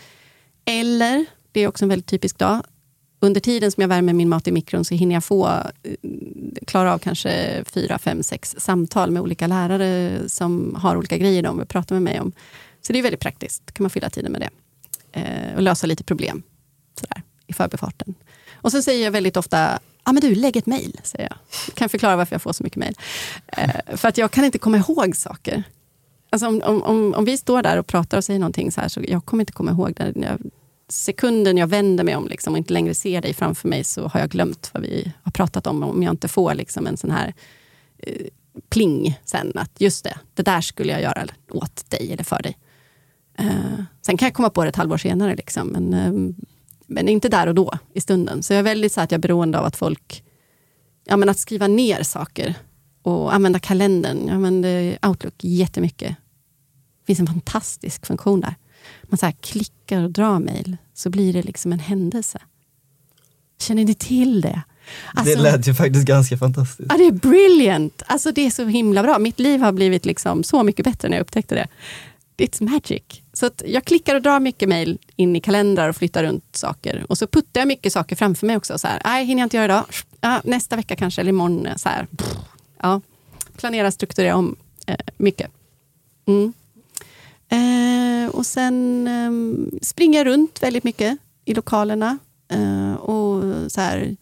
Eller, 0.66 1.26
det 1.52 1.60
är 1.62 1.68
också 1.68 1.86
en 1.86 1.90
väldigt 1.90 2.06
typisk 2.06 2.38
dag. 2.38 2.64
Under 3.22 3.42
tiden 3.42 3.72
som 3.72 3.82
jag 3.82 3.88
värmer 3.88 4.14
min 4.14 4.30
mat 4.30 4.48
i 4.48 4.52
mikron 4.52 4.86
så 4.86 4.96
hinner 4.96 5.16
jag 5.16 5.24
få 5.24 5.48
eh, 5.48 5.94
klara 6.68 6.94
av 6.94 6.98
kanske 6.98 7.64
fyra, 7.66 7.98
fem, 8.00 8.24
sex 8.24 8.56
samtal 8.58 9.12
med 9.12 9.22
olika 9.22 9.48
lärare 9.48 10.20
som 10.30 10.76
har 10.76 10.98
olika 10.98 11.18
grejer 11.18 11.44
de 11.44 11.58
vill 11.58 11.68
prata 11.68 11.94
med 11.94 12.04
mig 12.04 12.20
om. 12.20 12.32
Så 12.82 12.94
det 12.94 13.00
är 13.00 13.04
väldigt 13.04 13.20
praktiskt. 13.20 13.72
kan 13.72 13.84
man 13.84 13.90
fylla 13.90 14.10
tiden 14.10 14.32
med 14.32 14.42
det. 14.42 14.50
Eh, 15.20 15.56
och 15.56 15.62
lösa 15.62 15.88
lite 15.88 16.04
problem 16.04 16.44
sådär, 16.96 17.24
i 17.48 17.54
förbifarten. 17.54 18.16
Och 18.54 18.72
så 18.72 18.82
säger 18.82 19.04
jag 19.04 19.12
väldigt 19.12 19.38
ofta, 19.38 19.80
ja 20.06 20.12
men 20.12 20.22
du, 20.22 20.36
lägg 20.36 20.58
ett 20.58 20.66
mejl, 20.66 21.00
säger 21.04 21.28
jag. 21.30 21.38
Kan 21.76 21.86
jag 21.86 21.92
förklara 21.92 22.16
varför 22.16 22.34
jag 22.34 22.42
får 22.42 22.54
så 22.54 22.64
mycket 22.64 22.80
mejl. 22.80 22.96
Eh, 23.48 23.98
för 23.98 24.08
att 24.08 24.18
jag 24.18 24.32
kan 24.32 24.46
inte 24.46 24.58
komma 24.58 24.78
ihåg 24.78 25.16
saker. 25.16 25.64
Alltså 26.30 26.48
om, 26.48 26.62
om, 26.62 26.84
om, 26.84 27.14
om 27.14 27.26
vi 27.26 27.38
står 27.38 27.62
där 27.62 27.78
och 27.78 27.88
pratar 27.88 28.18
och 28.18 28.24
säger 28.24 28.40
någonting 28.40 28.72
så 28.72 28.82
här, 28.82 28.88
så 28.88 29.02
jag 29.08 29.26
kommer 29.26 29.42
inte 29.42 29.54
komma 29.54 29.72
ihåg 29.72 29.94
det. 29.96 30.14
Jag, 30.16 30.42
sekunden 30.88 31.58
jag 31.58 31.68
vänder 31.68 32.04
mig 32.04 32.16
om 32.16 32.28
liksom, 32.28 32.54
och 32.54 32.58
inte 32.58 32.74
längre 32.74 32.94
ser 32.94 33.22
dig 33.22 33.34
framför 33.34 33.68
mig 33.68 33.84
så 33.84 34.08
har 34.08 34.20
jag 34.20 34.30
glömt 34.30 34.70
vad 34.74 34.84
vi 34.84 35.12
har 35.24 35.32
pratat 35.32 35.68
om. 35.68 35.84
Om 35.84 36.04
jag 36.04 36.14
inte 36.14 36.28
får 36.28 36.54
liksom, 36.54 36.88
en 36.88 36.98
sån 36.98 37.12
här 37.12 37.34
eh, 37.98 38.26
pling 38.70 39.20
sen 39.26 39.52
att 39.56 39.82
just 39.82 40.04
det, 40.04 40.18
det 40.34 40.44
där 40.44 40.62
skulle 40.62 40.92
jag 40.92 41.02
göra 41.02 41.28
åt 41.52 41.90
dig 41.90 42.14
eller 42.14 42.24
för 42.24 42.42
dig. 42.42 42.58
Eh, 43.38 43.84
sen 44.02 44.18
kan 44.18 44.26
jag 44.26 44.34
komma 44.34 44.50
på 44.50 44.64
det 44.64 44.70
ett 44.70 44.76
halvår 44.76 44.98
senare, 44.98 45.36
liksom, 45.36 45.68
men, 45.68 45.94
eh, 45.94 46.34
men 46.90 47.10
inte 47.10 47.30
där 47.30 47.48
och 47.48 47.56
då 47.56 47.74
i 47.94 48.02
stunden. 48.02 48.44
Så 48.44 48.54
jag 48.54 48.60
är 48.60 48.64
väldigt 48.64 48.92
så 48.92 49.02
att 49.02 49.12
jag 49.12 49.18
är 49.18 49.22
beroende 49.22 49.60
av 49.60 49.66
att 49.66 49.76
folk, 49.76 50.24
ja 51.06 51.18
men 51.18 51.30
att 51.30 51.40
skriva 51.40 51.68
ner 51.68 52.04
saker 52.04 52.56
och 53.02 53.34
använda 53.34 53.60
kalendern. 53.60 54.28
Jag 54.28 54.36
använder 54.36 54.98
Outlook 55.08 55.34
jättemycket. 55.38 56.10
Det 57.00 57.06
finns 57.06 57.20
en 57.20 57.28
fantastisk 57.28 58.06
funktion 58.06 58.42
där. 58.42 58.56
Man 59.04 59.18
så 59.18 59.32
klickar 59.42 60.04
och 60.04 60.12
drar 60.12 60.40
mejl 60.40 60.78
så 60.94 61.10
blir 61.10 61.34
det 61.34 61.44
liksom 61.44 61.74
en 61.74 61.80
händelse. 61.80 62.40
Känner 63.60 63.84
ni 63.84 63.94
till 63.94 64.42
det? 64.42 64.62
Alltså, 65.14 65.36
det 65.36 65.42
lät 65.42 65.68
ju 65.68 65.74
faktiskt 65.74 66.06
ganska 66.06 66.38
fantastiskt. 66.38 66.92
Ja, 66.92 66.98
det 66.98 67.08
är 67.08 67.12
brilliant! 67.12 68.04
Alltså, 68.06 68.32
det 68.32 68.46
är 68.46 68.50
så 68.50 68.66
himla 68.66 69.04
bra. 69.04 69.20
Mitt 69.20 69.40
liv 69.40 69.62
har 69.62 69.72
blivit 69.72 70.06
liksom 70.06 70.44
så 70.44 70.64
mycket 70.64 70.86
bättre 70.86 71.10
när 71.10 71.18
jag 71.18 71.22
upptäckte 71.22 71.56
det. 71.56 71.68
It's 72.38 72.64
magic. 72.64 73.22
Så 73.40 73.50
jag 73.66 73.86
klickar 73.86 74.16
och 74.16 74.22
drar 74.22 74.40
mycket 74.40 74.70
mejl 74.70 74.98
in 75.16 75.36
i 75.36 75.40
kalendrar 75.40 75.90
och 75.90 75.96
flyttar 75.96 76.24
runt 76.24 76.56
saker. 76.56 77.06
Och 77.10 77.18
så 77.18 77.28
puttar 77.28 77.62
jag 77.62 77.68
mycket 77.68 77.94
saker 77.94 78.16
framför 78.16 78.48
mig 78.48 78.58
också. 78.58 78.78
Så 78.78 78.88
här, 78.88 79.02
nej, 79.06 79.26
hinner 79.26 79.42
jag 79.42 79.46
inte 79.46 79.58
göra 79.58 79.66
idag. 79.66 79.86
Ja, 80.22 80.42
nästa 80.44 80.76
vecka 80.76 80.96
kanske, 80.96 81.22
eller 81.22 81.30
imorgon. 81.30 81.68
Så 81.76 81.90
här. 81.90 82.08
Ja, 82.82 83.02
planera, 83.58 83.92
strukturera 83.92 84.36
om 84.36 84.56
eh, 84.88 84.98
mycket. 85.18 85.52
Mm. 86.26 86.54
Eh, 87.50 88.30
och 88.30 88.46
sen 88.46 89.08
eh, 89.08 89.80
springer 89.82 90.20
jag 90.20 90.28
runt 90.28 90.64
väldigt 90.64 90.84
mycket 90.84 91.18
i 91.46 91.54
lokalerna. 91.54 92.18
Eh, 92.52 92.94
och 92.94 93.44
så 93.72 93.82
här, 93.82 94.16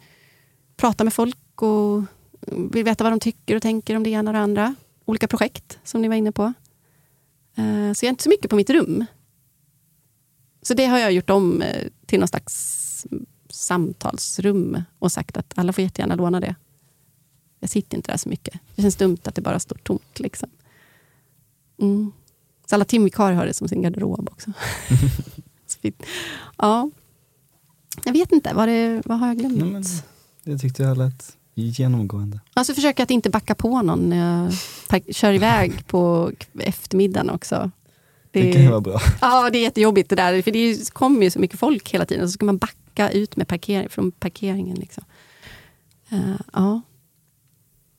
pratar 0.75 1.03
med 1.03 1.13
folk 1.13 1.61
och 1.61 2.03
vill 2.45 2.83
veta 2.83 3.03
vad 3.03 3.13
de 3.13 3.19
tycker 3.19 3.55
och 3.55 3.61
tänker 3.61 3.95
om 3.95 4.03
det 4.03 4.09
ena 4.09 4.29
och 4.29 4.33
det 4.33 4.39
andra. 4.39 4.75
Olika 5.05 5.27
projekt 5.27 5.79
som 5.83 6.01
ni 6.01 6.07
var 6.07 6.15
inne 6.15 6.31
på. 6.31 6.53
Eh, 7.57 7.93
så 7.93 8.05
jag 8.05 8.07
är 8.07 8.09
inte 8.09 8.23
så 8.23 8.29
mycket 8.29 8.49
på 8.49 8.55
mitt 8.55 8.69
rum. 8.69 9.05
Så 10.61 10.73
det 10.73 10.85
har 10.85 10.99
jag 10.99 11.11
gjort 11.11 11.29
om 11.29 11.61
eh, 11.61 11.87
till 12.05 12.19
någon 12.19 12.27
slags 12.27 13.07
samtalsrum 13.49 14.81
och 14.99 15.11
sagt 15.11 15.37
att 15.37 15.53
alla 15.55 15.73
får 15.73 15.83
jättegärna 15.83 16.15
låna 16.15 16.39
det. 16.39 16.55
Jag 17.59 17.69
sitter 17.69 17.97
inte 17.97 18.11
där 18.11 18.17
så 18.17 18.29
mycket. 18.29 18.59
Det 18.75 18.81
känns 18.81 18.95
dumt 18.95 19.17
att 19.23 19.35
det 19.35 19.41
bara 19.41 19.59
står 19.59 19.75
tomt. 19.75 20.19
Liksom. 20.19 20.49
Mm. 21.81 22.11
Så 22.65 22.75
alla 22.75 22.85
timvikarier 22.85 23.37
har 23.37 23.45
det 23.45 23.53
som 23.53 23.67
sin 23.67 23.81
garderob 23.81 24.29
också. 24.31 24.51
ja. 26.57 26.89
Jag 28.05 28.13
vet 28.13 28.31
inte, 28.31 28.53
vad, 28.53 28.67
det, 28.67 29.01
vad 29.05 29.19
har 29.19 29.27
jag 29.27 29.37
glömt? 29.37 29.57
Nej, 29.57 29.71
men, 29.71 29.83
det 30.43 30.57
tyckte 30.57 30.83
jag 30.83 30.97
lät 30.97 31.37
genomgående. 31.65 32.39
Alltså 32.53 32.73
försöka 32.73 33.03
att 33.03 33.11
inte 33.11 33.29
backa 33.29 33.55
på 33.55 33.81
någon 33.81 34.09
när 34.09 34.51
jag 34.89 35.15
kör 35.15 35.33
iväg 35.33 35.87
på 35.87 36.31
eftermiddagen 36.59 37.29
också. 37.29 37.71
Det, 38.31 38.41
det 38.41 38.53
kan 38.53 38.69
vara 38.69 38.81
bra. 38.81 39.01
Ja, 39.21 39.49
det 39.49 39.57
är 39.57 39.61
jättejobbigt 39.61 40.09
det 40.09 40.15
där. 40.15 40.41
För 40.41 40.51
det 40.51 40.93
kommer 40.93 41.23
ju 41.23 41.31
så 41.31 41.39
mycket 41.39 41.59
folk 41.59 41.89
hela 41.89 42.05
tiden. 42.05 42.27
Så 42.27 42.31
ska 42.31 42.45
man 42.45 42.57
backa 42.57 43.09
ut 43.09 43.35
med 43.35 43.47
parkering, 43.47 43.89
från 43.89 44.11
parkeringen. 44.11 44.77
Liksom. 44.77 45.03
Uh, 46.13 46.35
ja. 46.53 46.81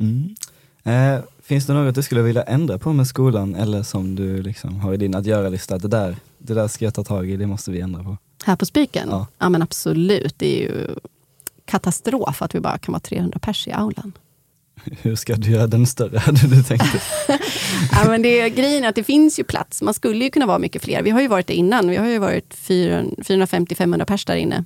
Mm. 0.00 0.34
Eh, 0.82 1.20
finns 1.42 1.66
det 1.66 1.72
något 1.72 1.94
du 1.94 2.02
skulle 2.02 2.22
vilja 2.22 2.42
ändra 2.42 2.78
på 2.78 2.92
med 2.92 3.06
skolan 3.06 3.54
eller 3.54 3.82
som 3.82 4.14
du 4.14 4.42
liksom 4.42 4.80
har 4.80 4.94
i 4.94 4.96
din 4.96 5.14
att 5.14 5.26
göra-lista? 5.26 5.78
Det 5.78 5.88
där, 5.88 6.16
det 6.38 6.54
där 6.54 6.68
ska 6.68 6.84
jag 6.84 6.94
ta 6.94 7.04
tag 7.04 7.30
i, 7.30 7.36
det 7.36 7.46
måste 7.46 7.70
vi 7.70 7.80
ändra 7.80 8.04
på. 8.04 8.16
Här 8.44 8.56
på 8.56 8.66
Spiken? 8.66 9.08
Ja. 9.10 9.26
ja 9.38 9.48
men 9.48 9.62
absolut. 9.62 10.34
Det 10.38 10.56
är 10.56 10.62
ju 10.62 10.94
katastrof 11.68 12.42
att 12.42 12.54
vi 12.54 12.60
bara 12.60 12.78
kan 12.78 12.92
vara 12.92 13.00
300 13.00 13.38
pers 13.38 13.68
i 13.68 13.72
aulan. 13.72 14.12
Hur 15.02 15.16
ska 15.16 15.34
du 15.34 15.50
göra 15.50 15.66
den 15.66 15.86
större, 15.86 16.18
hade 16.18 16.46
du 16.46 16.62
tänkt? 16.62 16.84
ja, 17.92 18.04
men 18.06 18.22
det, 18.22 18.50
grejen 18.50 18.84
är 18.84 18.88
att 18.88 18.94
det 18.94 19.04
finns 19.04 19.38
ju 19.38 19.44
plats. 19.44 19.82
Man 19.82 19.94
skulle 19.94 20.24
ju 20.24 20.30
kunna 20.30 20.46
vara 20.46 20.58
mycket 20.58 20.84
fler. 20.84 21.02
Vi 21.02 21.10
har 21.10 21.20
ju 21.20 21.28
varit 21.28 21.46
det 21.46 21.54
innan. 21.54 21.88
Vi 21.88 21.96
har 21.96 22.06
ju 22.06 22.18
varit 22.18 22.54
450-500 22.54 24.04
pers 24.04 24.24
där 24.24 24.36
inne. 24.36 24.64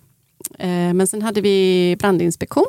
Eh, 0.59 0.95
men 0.95 1.07
sen 1.07 1.23
hade 1.23 1.41
vi 1.41 1.97
brandinspektion 1.99 2.67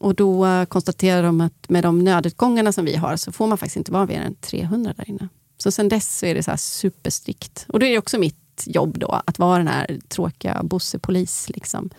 och 0.00 0.14
då 0.14 0.46
konstaterar 0.68 1.22
de 1.22 1.40
att 1.40 1.68
med 1.68 1.84
de 1.84 2.04
nödutgångarna 2.04 2.72
som 2.72 2.84
vi 2.84 2.96
har 2.96 3.16
så 3.16 3.32
får 3.32 3.46
man 3.46 3.58
faktiskt 3.58 3.76
inte 3.76 3.92
vara 3.92 4.06
mer 4.06 4.20
än 4.20 4.34
300 4.34 4.94
där 4.96 5.08
inne. 5.08 5.28
Så 5.58 5.70
sen 5.70 5.88
dess 5.88 6.18
så 6.18 6.26
är 6.26 6.34
det 6.34 6.42
så 6.42 6.56
superstrikt. 6.56 7.64
Och 7.68 7.78
då 7.80 7.86
är 7.86 7.90
det 7.90 7.98
också 7.98 8.18
mitt 8.18 8.64
jobb 8.66 8.98
då, 8.98 9.22
att 9.26 9.38
vara 9.38 9.58
den 9.58 9.68
här 9.68 9.98
tråkiga 10.08 10.62
Bosse-polis. 10.62 11.48
Liksom. 11.48 11.90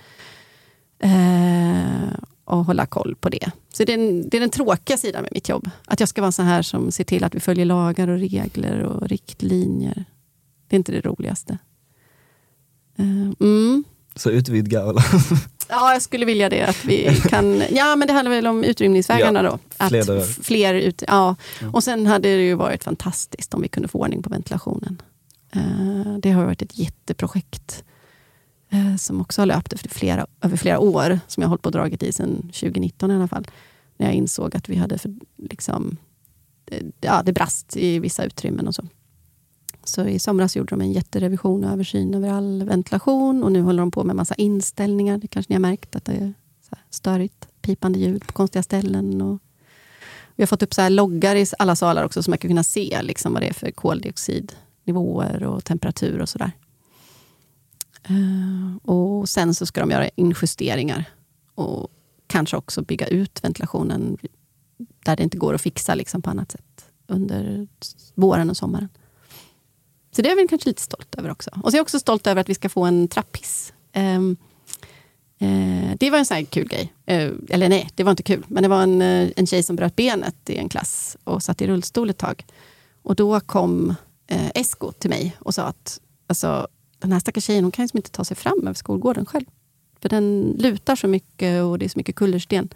Eh, 1.02 2.14
och 2.46 2.66
hålla 2.66 2.86
koll 2.86 3.16
på 3.20 3.30
det. 3.30 3.52
Så 3.74 3.84
det 3.84 3.94
är, 3.94 3.98
den, 3.98 4.30
det 4.30 4.38
är 4.38 4.42
den 4.42 4.50
tråkiga 4.50 4.98
sidan 4.98 5.22
med 5.22 5.32
mitt 5.34 5.50
jobb. 5.50 5.70
Att 5.86 6.00
jag 6.00 6.10
ska 6.10 6.22
vara 6.22 6.32
så 6.32 6.42
här 6.42 6.62
som 6.62 6.92
ser 6.92 7.04
till 7.04 7.24
att 7.24 7.36
vi 7.36 7.40
följer 7.40 7.66
lagar 7.66 8.08
och 8.08 8.20
regler 8.20 8.80
och 8.80 9.10
riktlinjer. 9.10 10.06
Det 10.68 10.76
är 10.76 10.78
inte 10.78 10.92
det 10.92 11.02
roligaste. 11.02 11.58
Eh, 12.98 13.32
mm. 13.40 13.84
Så 14.16 14.30
utvidga 14.30 14.84
alla. 14.84 15.04
Ja, 15.74 15.94
jag 15.94 16.02
skulle 16.02 16.26
vilja 16.26 16.50
det. 16.50 16.64
Att 16.64 16.86
vi 16.86 17.22
kan, 17.30 17.64
ja, 17.72 17.96
men 17.96 18.08
det 18.08 18.14
handlar 18.14 18.32
väl 18.32 18.48
om 18.48 18.64
utrymningsvägarna 18.64 19.44
ja, 19.44 19.50
då. 19.50 19.60
Att 19.78 19.90
fler, 19.90 20.44
fler 20.44 20.74
ut, 20.74 21.04
ja. 21.08 21.36
Och 21.74 21.84
sen 21.84 22.08
hade 22.08 22.30
det 22.30 22.44
ju 22.44 22.54
varit 22.54 22.84
fantastiskt 22.84 23.54
om 23.54 23.62
vi 23.62 23.68
kunde 23.68 23.88
få 23.88 24.00
ordning 24.00 24.24
på 24.24 24.30
ventilationen. 24.30 25.02
Uh, 25.56 26.18
det 26.18 26.32
har 26.32 26.46
varit 26.46 26.62
ett 26.62 26.78
jätteprojekt 26.78 27.84
Eh, 28.74 28.96
som 28.96 29.22
också 29.22 29.42
har 29.42 29.46
löpt 29.46 29.74
efter 29.74 29.90
flera, 29.90 30.28
över 30.42 30.58
flera 30.58 30.80
år, 30.80 31.20
som 31.28 31.42
jag 31.42 31.48
har 31.48 31.50
hållit 31.50 31.62
på 31.62 31.68
och 31.68 31.74
dragit 31.74 32.04
i 32.04 32.12
sedan 32.12 32.42
2019 32.42 33.12
i 33.12 33.16
alla 33.16 33.28
fall. 33.28 33.48
När 33.98 34.08
jag 34.08 34.16
insåg 34.16 34.56
att 34.56 34.70
vi 34.70 34.76
hade, 34.76 34.98
för, 34.98 35.16
liksom, 35.38 35.98
eh, 36.66 36.86
ja, 37.02 37.22
det 37.26 37.34
brast 37.34 37.78
i 37.78 38.00
vissa 38.00 38.24
utrymmen 38.24 38.68
och 38.68 38.76
så. 38.76 38.84
Så 39.84 40.08
i 40.08 40.20
somras 40.20 40.56
gjorde 40.56 40.70
de 40.70 40.82
en 40.82 40.92
jätterevision 40.92 41.64
och 41.64 41.72
översyn 41.72 42.14
över 42.14 42.30
all 42.30 42.64
ventilation 42.64 43.44
och 43.44 43.52
nu 43.52 43.62
håller 43.62 43.80
de 43.80 43.92
på 43.92 44.04
med 44.04 44.16
massa 44.16 44.36
inställningar. 44.36 45.18
Det 45.18 45.28
kanske 45.28 45.54
ni 45.54 45.56
har 45.56 45.62
märkt 45.62 45.96
att 45.96 46.06
det 46.06 46.14
är 46.14 46.34
så 46.70 46.76
störigt, 46.90 47.48
pipande 47.62 48.00
ljud 48.00 48.28
på 48.28 48.34
konstiga 48.34 48.64
ställen. 48.64 49.22
Och 49.22 49.40
vi 50.36 50.44
har 50.44 50.48
fått 50.48 50.64
upp 50.64 50.74
så 50.74 50.90
loggar 50.90 51.36
i 51.36 51.46
alla 51.60 51.76
salar 51.76 52.04
också 52.04 52.24
så 52.24 52.32
man 52.32 52.38
kan 52.38 52.50
kunna 52.50 52.64
se 52.64 53.02
liksom 53.02 53.34
vad 53.34 53.42
det 53.42 53.48
är 53.48 53.54
för 53.54 53.72
koldioxidnivåer 53.72 55.44
och 55.44 55.64
temperatur 55.64 56.22
och 56.22 56.30
sådär. 56.30 56.52
Eh, 58.04 58.90
och 58.92 59.30
sen 59.30 59.56
så 59.56 59.66
ska 59.66 59.82
de 59.82 59.92
göra 59.92 60.10
injusteringar 60.16 61.06
och 61.56 61.92
kanske 62.28 62.58
också 62.58 62.82
bygga 62.82 63.08
ut 63.08 63.44
ventilationen 63.44 64.18
där 65.06 65.16
det 65.16 65.24
inte 65.24 65.38
går 65.38 65.54
att 65.54 65.62
fixa 65.62 65.96
liksom 65.96 66.22
på 66.22 66.30
annat 66.30 66.52
sätt 66.52 66.86
under 67.08 67.68
våren 68.16 68.50
och 68.50 68.58
sommaren. 68.58 68.90
Så 70.12 70.22
det 70.22 70.28
är 70.28 70.32
jag 70.32 70.36
väl 70.36 70.48
kanske 70.48 70.70
lite 70.70 70.82
stolt 70.82 71.16
över 71.16 71.32
också. 71.32 71.50
Och 71.64 71.72
så 71.72 71.76
är 71.76 71.80
jag 71.80 71.84
också 71.84 72.00
stolt 72.00 72.28
över 72.28 72.42
att 72.42 72.50
vi 72.50 72.56
ska 72.56 72.70
få 72.70 72.84
en 72.84 73.08
trapphiss. 73.08 73.74
Ehm, 73.94 74.38
eh, 75.40 75.96
det 76.00 76.10
var 76.10 76.18
en 76.18 76.26
sån 76.26 76.38
här 76.38 76.44
kul 76.44 76.68
grej. 76.68 76.94
Eh, 77.06 77.32
eller 77.50 77.70
nej, 77.70 77.90
det 77.96 78.04
var 78.04 78.12
inte 78.12 78.24
kul. 78.24 78.46
Men 78.48 78.64
det 78.64 78.70
var 78.70 78.84
en, 78.84 79.02
en 79.02 79.48
tjej 79.48 79.64
som 79.64 79.76
bröt 79.76 79.96
benet 79.96 80.50
i 80.50 80.58
en 80.58 80.70
klass 80.70 81.18
och 81.24 81.44
satt 81.44 81.62
i 81.62 81.68
rullstol 81.68 82.10
ett 82.10 82.18
tag. 82.18 82.46
Och 83.02 83.16
då 83.16 83.40
kom 83.40 83.96
Esko 84.28 84.92
till 84.92 85.10
mig 85.10 85.38
och 85.40 85.56
sa 85.56 85.64
att 85.64 86.00
alltså, 86.28 86.68
den 87.02 87.12
här 87.12 87.20
stackars 87.20 87.44
tjejen 87.44 87.64
hon 87.64 87.72
kan 87.72 87.84
liksom 87.84 87.98
inte 87.98 88.12
ta 88.12 88.24
sig 88.24 88.38
fram 88.38 88.60
över 88.62 88.74
skolgården 88.74 89.26
själv. 89.26 89.46
För 90.02 90.10
den 90.10 90.56
lutar 90.60 90.96
så 90.96 91.08
mycket 91.08 91.64
och 91.64 91.80
det 91.80 91.86
är 91.86 91.90
så 91.90 92.00
mycket 92.00 92.16
kullersten. 92.16 92.70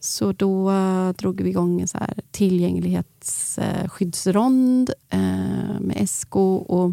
Så 0.00 0.32
då 0.32 0.70
eh, 0.70 1.08
drog 1.08 1.40
vi 1.40 1.50
igång 1.50 1.80
en 1.80 1.88
så 1.88 1.98
här 1.98 2.14
tillgänglighetsskyddsrond 2.30 4.90
eh, 5.08 5.80
med 5.80 6.08
SK 6.08 6.36
och 6.36 6.92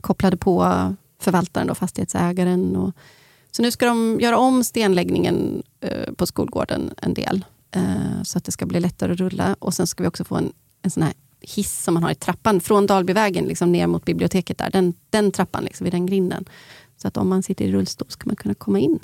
kopplade 0.00 0.36
på 0.36 0.72
förvaltaren, 1.20 1.70
och 1.70 1.78
fastighetsägaren. 1.78 2.76
Och, 2.76 2.92
så 3.50 3.62
nu 3.62 3.70
ska 3.70 3.86
de 3.86 4.18
göra 4.20 4.38
om 4.38 4.64
stenläggningen 4.64 5.62
eh, 5.80 6.12
på 6.12 6.26
skolgården 6.26 6.94
en 6.96 7.14
del 7.14 7.44
så 8.24 8.38
att 8.38 8.44
det 8.44 8.52
ska 8.52 8.66
bli 8.66 8.80
lättare 8.80 9.12
att 9.12 9.18
rulla. 9.18 9.56
Och 9.58 9.74
sen 9.74 9.86
ska 9.86 10.02
vi 10.02 10.08
också 10.08 10.24
få 10.24 10.36
en, 10.36 10.52
en 10.82 10.90
sån 10.90 11.02
här 11.02 11.12
hiss 11.40 11.82
som 11.82 11.94
man 11.94 12.02
har 12.02 12.10
i 12.10 12.14
trappan 12.14 12.60
från 12.60 12.86
Dalbyvägen 12.86 13.44
liksom 13.44 13.72
ner 13.72 13.86
mot 13.86 14.04
biblioteket. 14.04 14.58
där. 14.58 14.70
Den, 14.70 14.94
den 15.10 15.32
trappan, 15.32 15.64
liksom, 15.64 15.84
vid 15.84 15.92
den 15.92 16.06
grinden. 16.06 16.44
Så 16.96 17.08
att 17.08 17.16
om 17.16 17.28
man 17.28 17.42
sitter 17.42 17.64
i 17.64 17.72
rullstol 17.72 18.10
ska 18.10 18.26
man 18.26 18.36
kunna 18.36 18.54
komma 18.54 18.78
in. 18.78 18.98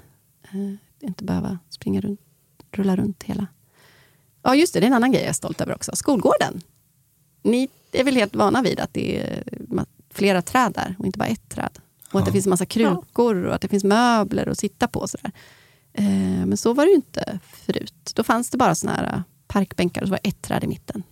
inte 1.00 1.24
behöva 1.24 1.58
springa 1.68 2.00
runt 2.00 2.20
rulla 2.70 2.96
runt 2.96 3.22
hela. 3.22 3.46
Ja, 4.42 4.54
just 4.54 4.74
det, 4.74 4.80
det 4.80 4.84
är 4.84 4.88
en 4.88 4.92
annan 4.92 5.12
grej 5.12 5.22
jag 5.22 5.28
är 5.30 5.34
stolt 5.34 5.60
över 5.60 5.74
också. 5.74 5.96
Skolgården. 5.96 6.60
Ni 7.42 7.68
är 7.92 8.04
väl 8.04 8.16
helt 8.16 8.36
vana 8.36 8.62
vid 8.62 8.80
att 8.80 8.94
det 8.94 9.18
är 9.18 9.44
flera 10.10 10.42
träd 10.42 10.72
där 10.72 10.96
och 10.98 11.06
inte 11.06 11.18
bara 11.18 11.28
ett 11.28 11.48
träd? 11.48 11.78
Och 12.12 12.20
att 12.20 12.26
det 12.26 12.32
finns 12.32 12.46
massa 12.46 12.66
krukor 12.66 13.44
och 13.44 13.54
att 13.54 13.60
det 13.60 13.68
finns 13.68 13.84
möbler 13.84 14.48
att 14.48 14.58
sitta 14.58 14.88
på. 14.88 15.08
Sådär. 15.08 15.32
Eh, 15.92 16.46
men 16.46 16.56
så 16.56 16.72
var 16.72 16.84
det 16.84 16.90
ju 16.90 16.96
inte 16.96 17.38
förut. 17.52 18.12
Då 18.14 18.22
fanns 18.22 18.50
det 18.50 18.56
bara 18.58 18.74
såna 18.74 18.92
här 18.92 19.22
parkbänkar 19.46 20.02
och 20.02 20.08
så 20.08 20.10
var 20.10 20.20
det 20.22 20.28
ett 20.28 20.42
träd 20.42 20.64
i 20.64 20.66
mitten. 20.66 21.02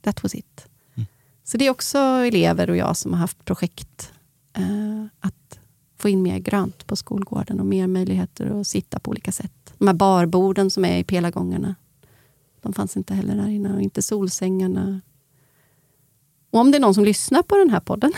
That 0.00 0.22
was 0.22 0.34
it. 0.34 0.66
Mm. 0.94 1.06
Så 1.44 1.56
det 1.56 1.66
är 1.66 1.70
också 1.70 1.98
elever 1.98 2.70
och 2.70 2.76
jag 2.76 2.96
som 2.96 3.12
har 3.12 3.20
haft 3.20 3.44
projekt 3.44 4.12
eh, 4.56 5.04
att 5.20 5.58
få 5.98 6.08
in 6.08 6.22
mer 6.22 6.38
grönt 6.38 6.86
på 6.86 6.96
skolgården 6.96 7.60
och 7.60 7.66
mer 7.66 7.86
möjligheter 7.86 8.60
att 8.60 8.66
sitta 8.66 8.98
på 8.98 9.10
olika 9.10 9.32
sätt. 9.32 9.74
De 9.78 9.86
här 9.86 9.94
barborden 9.94 10.70
som 10.70 10.84
är 10.84 10.98
i 10.98 11.04
pelargångarna, 11.04 11.74
de 12.62 12.72
fanns 12.72 12.96
inte 12.96 13.14
heller 13.14 13.36
där 13.36 13.48
inne. 13.48 13.74
Och 13.74 13.80
inte 13.80 14.02
solsängarna. 14.02 15.00
Och 16.50 16.60
om 16.60 16.70
det 16.70 16.78
är 16.78 16.80
någon 16.80 16.94
som 16.94 17.04
lyssnar 17.04 17.42
på 17.42 17.56
den 17.56 17.70
här 17.70 17.80
podden 17.80 18.12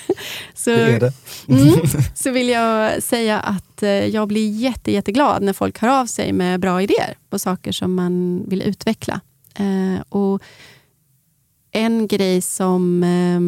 så. 0.54 0.70
Mm, 0.70 1.00
så 2.14 2.30
vill 2.30 2.48
jag 2.48 3.02
säga 3.02 3.40
att 3.40 3.82
eh, 3.82 3.90
jag 3.90 4.28
blir 4.28 4.50
jätte, 4.50 4.92
jätteglad 4.92 5.42
när 5.42 5.52
folk 5.52 5.78
hör 5.78 6.00
av 6.00 6.06
sig 6.06 6.32
med 6.32 6.60
bra 6.60 6.82
idéer 6.82 7.16
på 7.30 7.38
saker 7.38 7.72
som 7.72 7.94
man 7.94 8.44
vill 8.48 8.62
utveckla. 8.62 9.20
Eh, 9.54 10.00
och 10.08 10.42
en 11.78 12.06
grej 12.06 12.40
som, 12.40 13.02
eh, 13.02 13.40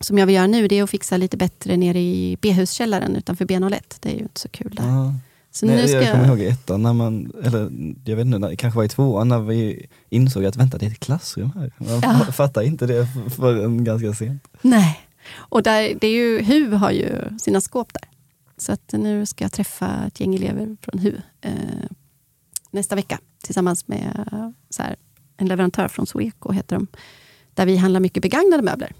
som 0.00 0.18
jag 0.18 0.26
vill 0.26 0.34
göra 0.34 0.46
nu 0.46 0.68
det 0.68 0.78
är 0.78 0.82
att 0.82 0.90
fixa 0.90 1.16
lite 1.16 1.36
bättre 1.36 1.76
nere 1.76 1.98
i 2.00 2.38
B-huskällaren 2.42 3.16
utanför 3.16 3.44
B01. 3.44 3.80
Det 4.00 4.08
är 4.08 4.14
ju 4.14 4.20
inte 4.22 4.40
så 4.40 4.48
kul 4.48 4.74
där. 4.74 4.84
Ja. 4.88 5.14
Så 5.50 5.66
Nej, 5.66 5.76
nu 5.76 5.88
ska 5.88 6.02
jag 6.02 6.12
kommer 6.12 6.26
ihåg 6.28 6.40
i 6.40 6.46
ettan, 6.46 6.82
när 6.82 6.92
man, 6.92 7.32
eller 7.44 7.60
jag 8.04 8.16
vet 8.16 8.26
inte, 8.26 8.38
när- 8.38 8.54
kanske 8.54 8.76
var 8.76 8.84
i 8.84 8.88
tvåan 8.88 9.28
när 9.28 9.38
vi 9.38 9.86
insåg 10.08 10.44
att 10.44 10.56
vänta 10.56 10.78
det 10.78 10.86
är 10.86 10.90
ett 10.90 11.00
klassrum 11.00 11.50
här. 11.54 11.72
Man 11.78 12.00
Ja. 12.26 12.32
fattar 12.32 12.62
inte 12.62 12.86
det 12.86 13.08
förrän 13.36 13.84
ganska 13.84 14.14
sent. 14.14 14.48
Nej. 14.62 14.98
Och 15.34 15.62
där, 15.62 15.94
det 16.00 16.06
är 16.06 16.12
ju, 16.12 16.42
HU 16.42 16.70
har 16.72 16.90
ju 16.90 17.38
sina 17.40 17.60
skåp 17.60 17.92
där. 17.92 18.02
Så 18.56 18.72
att 18.72 18.92
nu 18.92 19.26
ska 19.26 19.44
jag 19.44 19.52
träffa 19.52 20.04
ett 20.06 20.20
gäng 20.20 20.34
elever 20.34 20.76
från 20.82 20.98
HU 20.98 21.16
eh, 21.40 21.52
nästa 22.70 22.94
vecka 22.96 23.18
tillsammans 23.42 23.88
med 23.88 24.28
så 24.70 24.82
här, 24.82 24.96
en 25.36 25.48
leverantör 25.48 25.88
från 25.88 26.06
Sweco 26.06 26.52
heter 26.52 26.76
de. 26.76 26.86
Där 27.56 27.66
vi 27.66 27.76
handlar 27.76 28.00
mycket 28.00 28.22
begagnade 28.22 28.62
möbler. 28.62 28.92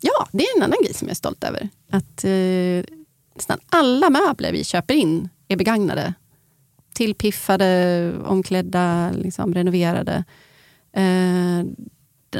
Ja, 0.00 0.28
det 0.32 0.44
är 0.44 0.56
en 0.56 0.62
annan 0.62 0.78
grej 0.82 0.94
som 0.94 1.08
jag 1.08 1.10
är 1.12 1.16
stolt 1.16 1.44
över. 1.44 1.68
Att 1.90 2.24
eh, 2.24 2.94
nästan 3.34 3.58
alla 3.68 4.10
möbler 4.10 4.52
vi 4.52 4.64
köper 4.64 4.94
in 4.94 5.28
är 5.48 5.56
begagnade. 5.56 6.14
Tillpiffade, 6.94 8.12
omklädda, 8.24 9.10
liksom, 9.12 9.54
renoverade. 9.54 10.24
Eh, 10.92 11.64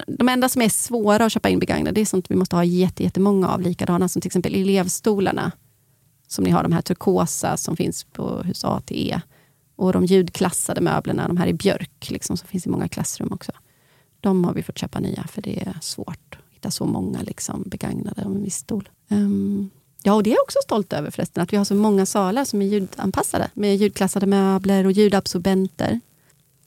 de- 0.06 0.28
enda 0.28 0.48
som 0.48 0.62
är 0.62 0.68
svåra 0.68 1.24
att 1.24 1.32
köpa 1.32 1.48
in 1.48 1.58
begagnade, 1.58 1.94
det 1.94 2.00
är 2.00 2.04
sånt 2.06 2.30
vi 2.30 2.36
måste 2.36 2.56
ha 2.56 2.64
jättemånga 2.64 3.48
av 3.48 3.60
likadana 3.60 4.08
som 4.08 4.22
till 4.22 4.28
exempel 4.28 4.54
elevstolarna. 4.54 5.52
Som 6.26 6.44
ni 6.44 6.50
har, 6.50 6.62
de 6.62 6.72
här 6.72 6.82
turkosa 6.82 7.56
som 7.56 7.76
finns 7.76 8.04
på 8.04 8.42
hus 8.42 8.64
A 8.64 8.82
till 8.86 9.10
E. 9.10 9.20
Och 9.76 9.92
de 9.92 10.04
ljudklassade 10.04 10.80
möblerna, 10.80 11.28
de 11.28 11.36
här 11.36 11.46
i 11.46 11.52
björk, 11.54 12.10
liksom, 12.10 12.36
som 12.36 12.48
finns 12.48 12.66
i 12.66 12.70
många 12.70 12.88
klassrum 12.88 13.32
också. 13.32 13.52
De 14.20 14.44
har 14.44 14.54
vi 14.54 14.62
fått 14.62 14.78
köpa 14.78 15.00
nya, 15.00 15.26
för 15.26 15.42
det 15.42 15.62
är 15.62 15.76
svårt 15.80 16.36
att 16.38 16.54
hitta 16.54 16.70
så 16.70 16.86
många 16.86 17.22
liksom, 17.22 17.62
begagnade 17.66 18.24
av 18.24 18.32
en 18.32 18.42
viss 18.42 18.56
stol. 18.56 18.88
Um, 19.08 19.70
ja, 20.02 20.14
och 20.14 20.22
det 20.22 20.30
är 20.30 20.34
jag 20.34 20.42
också 20.42 20.58
stolt 20.62 20.92
över 20.92 21.10
förresten, 21.10 21.42
att 21.42 21.52
vi 21.52 21.56
har 21.56 21.64
så 21.64 21.74
många 21.74 22.06
salar 22.06 22.44
som 22.44 22.62
är 22.62 22.66
ljudanpassade. 22.66 23.50
Med 23.54 23.76
ljudklassade 23.76 24.26
möbler 24.26 24.84
och 24.84 24.92
ljudabsorbenter. 24.92 26.00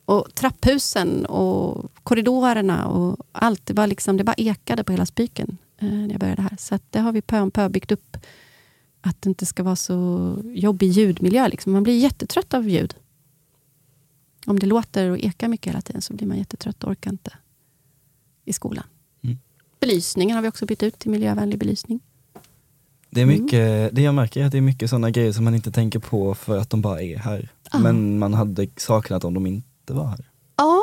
Och 0.05 0.35
trapphusen 0.35 1.25
och 1.25 1.91
korridorerna 2.03 2.87
och 2.87 3.17
allt. 3.31 3.65
Det, 3.65 3.73
bara, 3.73 3.85
liksom, 3.85 4.17
det 4.17 4.23
bara 4.23 4.35
ekade 4.37 4.83
på 4.83 4.91
hela 4.91 5.05
spiken 5.05 5.57
eh, 5.77 5.87
när 5.87 6.11
jag 6.11 6.19
började 6.19 6.41
här. 6.41 6.55
Så 6.59 6.75
att 6.75 6.83
det 6.89 6.99
har 6.99 7.11
vi 7.11 7.21
pö 7.21 7.39
om 7.39 7.51
pö 7.51 7.69
byggt 7.69 7.91
upp. 7.91 8.17
Att 9.01 9.21
det 9.21 9.29
inte 9.29 9.45
ska 9.45 9.63
vara 9.63 9.75
så 9.75 10.37
jobbig 10.43 10.87
ljudmiljö. 10.87 11.47
Liksom. 11.47 11.71
Man 11.71 11.83
blir 11.83 11.97
jättetrött 11.99 12.53
av 12.53 12.69
ljud. 12.69 12.95
Om 14.45 14.59
det 14.59 14.65
låter 14.65 15.09
och 15.09 15.17
ekar 15.17 15.47
mycket 15.47 15.67
hela 15.73 15.81
tiden 15.81 16.01
så 16.01 16.13
blir 16.13 16.27
man 16.27 16.37
jättetrött 16.37 16.83
och 16.83 16.91
orkar 16.91 17.11
inte 17.11 17.33
i 18.45 18.53
skolan. 18.53 18.84
Mm. 19.23 19.38
Belysningen 19.79 20.36
har 20.36 20.41
vi 20.41 20.49
också 20.49 20.65
bytt 20.65 20.84
ut 20.84 20.99
till 20.99 21.12
miljövänlig 21.12 21.60
belysning. 21.60 21.99
Det, 23.10 23.21
är 23.21 23.23
Mm. 23.23 23.43
mycket, 23.43 23.95
det 23.95 24.01
jag 24.01 24.13
märker 24.15 24.41
är 24.41 24.45
att 24.45 24.51
det 24.51 24.58
är 24.58 24.62
mycket 24.62 24.89
sådana 24.89 25.10
grejer 25.12 25.32
som 25.32 25.43
man 25.43 25.56
inte 25.56 25.71
tänker 25.71 25.99
på 25.99 26.36
för 26.36 26.58
att 26.58 26.69
de 26.69 26.82
bara 26.82 27.01
är 27.01 27.17
här. 27.17 27.49
Ja. 27.71 27.79
Men 27.79 28.19
man 28.19 28.34
hade 28.34 28.67
saknat 28.77 29.23
om 29.23 29.34
de 29.34 29.47
inte 29.47 29.93
var 29.93 30.06
här. 30.06 30.25
Ja, 30.56 30.82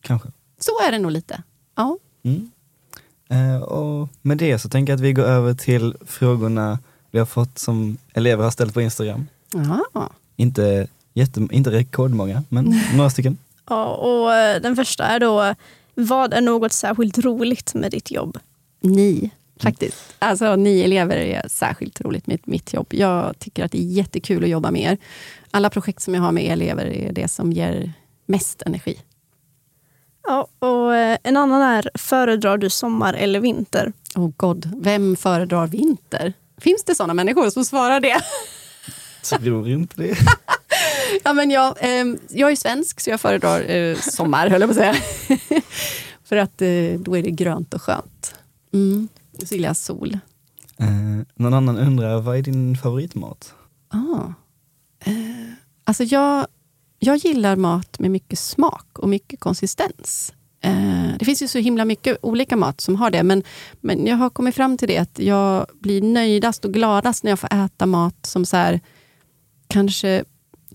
Kanske. 0.00 0.28
så 0.60 0.72
är 0.88 0.92
det 0.92 0.98
nog 0.98 1.10
lite. 1.12 1.42
Ja. 1.74 1.98
Mm. 2.22 2.50
Eh, 3.28 3.62
och 3.62 4.08
med 4.22 4.38
det 4.38 4.58
så 4.58 4.68
tänker 4.68 4.92
jag 4.92 4.96
att 4.96 5.04
vi 5.04 5.12
går 5.12 5.22
över 5.24 5.54
till 5.54 5.96
frågorna 6.06 6.78
vi 7.10 7.18
har 7.18 7.26
fått 7.26 7.58
som 7.58 7.96
elever 8.12 8.44
har 8.44 8.50
ställt 8.50 8.74
på 8.74 8.80
Instagram. 8.80 9.26
Aha. 9.56 10.10
Inte, 10.36 10.86
jätte, 11.14 11.48
inte 11.50 11.70
rekordmånga, 11.70 12.42
men 12.48 12.80
några 12.96 13.10
stycken. 13.10 13.38
Ja, 13.68 13.86
och 13.94 14.34
eh, 14.34 14.60
den 14.62 14.76
första 14.76 15.04
är 15.04 15.20
då, 15.20 15.54
vad 15.94 16.34
är 16.34 16.40
något 16.40 16.72
särskilt 16.72 17.18
roligt 17.18 17.74
med 17.74 17.90
ditt 17.90 18.10
jobb? 18.10 18.38
Ni, 18.80 19.30
faktiskt. 19.60 20.14
Alltså 20.18 20.56
ni 20.56 20.80
elever 20.80 21.16
är 21.16 21.48
särskilt 21.48 22.00
roligt 22.00 22.26
med 22.26 22.38
mitt 22.44 22.72
jobb. 22.72 22.86
Jag 22.90 23.38
tycker 23.38 23.64
att 23.64 23.72
det 23.72 23.78
är 23.78 23.92
jättekul 23.92 24.44
att 24.44 24.50
jobba 24.50 24.70
med 24.70 24.82
er. 24.82 24.98
Alla 25.50 25.70
projekt 25.70 26.02
som 26.02 26.14
jag 26.14 26.22
har 26.22 26.32
med 26.32 26.52
elever 26.52 26.86
är 26.86 27.12
det 27.12 27.28
som 27.28 27.52
ger 27.52 27.92
mest 28.26 28.62
energi. 28.62 28.98
Ja, 30.26 30.48
och 30.58 30.94
eh, 30.96 31.18
en 31.22 31.36
annan 31.36 31.62
är, 31.62 31.90
föredrar 31.94 32.58
du 32.58 32.70
sommar 32.70 33.14
eller 33.14 33.40
vinter? 33.40 33.92
Oh 34.14 34.30
god, 34.36 34.70
vem 34.82 35.16
föredrar 35.16 35.66
vinter? 35.66 36.32
Finns 36.58 36.84
det 36.84 36.94
sådana 36.94 37.14
människor 37.14 37.50
som 37.50 37.64
svarar 37.64 38.00
det? 38.00 38.20
Tror 39.22 39.68
inte 39.68 40.02
det. 40.02 40.16
Ja, 41.24 41.32
men 41.32 41.50
jag, 41.50 41.76
ehm, 41.80 42.18
jag 42.30 42.52
är 42.52 42.56
svensk 42.56 43.00
så 43.00 43.10
jag 43.10 43.20
föredrar 43.20 43.70
eh, 43.70 43.96
sommar, 43.96 44.48
höll 44.48 44.60
jag 44.60 44.70
på 44.70 44.80
att 44.80 44.94
säga. 44.94 44.94
För 46.24 46.36
att 46.36 46.62
eh, 46.62 47.00
då 47.00 47.16
är 47.16 47.22
det 47.22 47.30
grönt 47.30 47.74
och 47.74 47.82
skönt. 47.82 48.34
Mm. 48.72 49.08
Så 49.44 49.54
gillar 49.54 49.68
jag 49.68 49.76
sol. 49.76 50.18
Eh, 50.78 50.88
någon 51.34 51.54
annan 51.54 51.78
undrar, 51.78 52.20
vad 52.20 52.36
är 52.36 52.42
din 52.42 52.76
favoritmat? 52.76 53.54
Ah. 53.88 54.32
Eh, 55.04 55.12
alltså 55.84 56.04
jag, 56.04 56.46
jag 56.98 57.16
gillar 57.16 57.56
mat 57.56 57.98
med 57.98 58.10
mycket 58.10 58.38
smak 58.38 58.98
och 58.98 59.08
mycket 59.08 59.40
konsistens. 59.40 60.32
Eh, 60.60 61.16
det 61.18 61.24
finns 61.24 61.42
ju 61.42 61.48
så 61.48 61.58
himla 61.58 61.84
mycket 61.84 62.18
olika 62.22 62.56
mat 62.56 62.80
som 62.80 62.96
har 62.96 63.10
det, 63.10 63.22
men, 63.22 63.42
men 63.80 64.06
jag 64.06 64.16
har 64.16 64.30
kommit 64.30 64.54
fram 64.54 64.78
till 64.78 64.88
det 64.88 64.98
att 64.98 65.18
jag 65.18 65.66
blir 65.80 66.02
nöjdast 66.02 66.64
och 66.64 66.72
gladast 66.72 67.24
när 67.24 67.30
jag 67.30 67.38
får 67.38 67.54
äta 67.54 67.86
mat 67.86 68.26
som 68.26 68.44
så 68.46 68.56
här, 68.56 68.80
kanske 69.66 70.24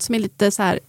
som 0.02 0.14
är 0.14 0.18
lite 0.18 0.50
så 0.50 0.62
här 0.62 0.80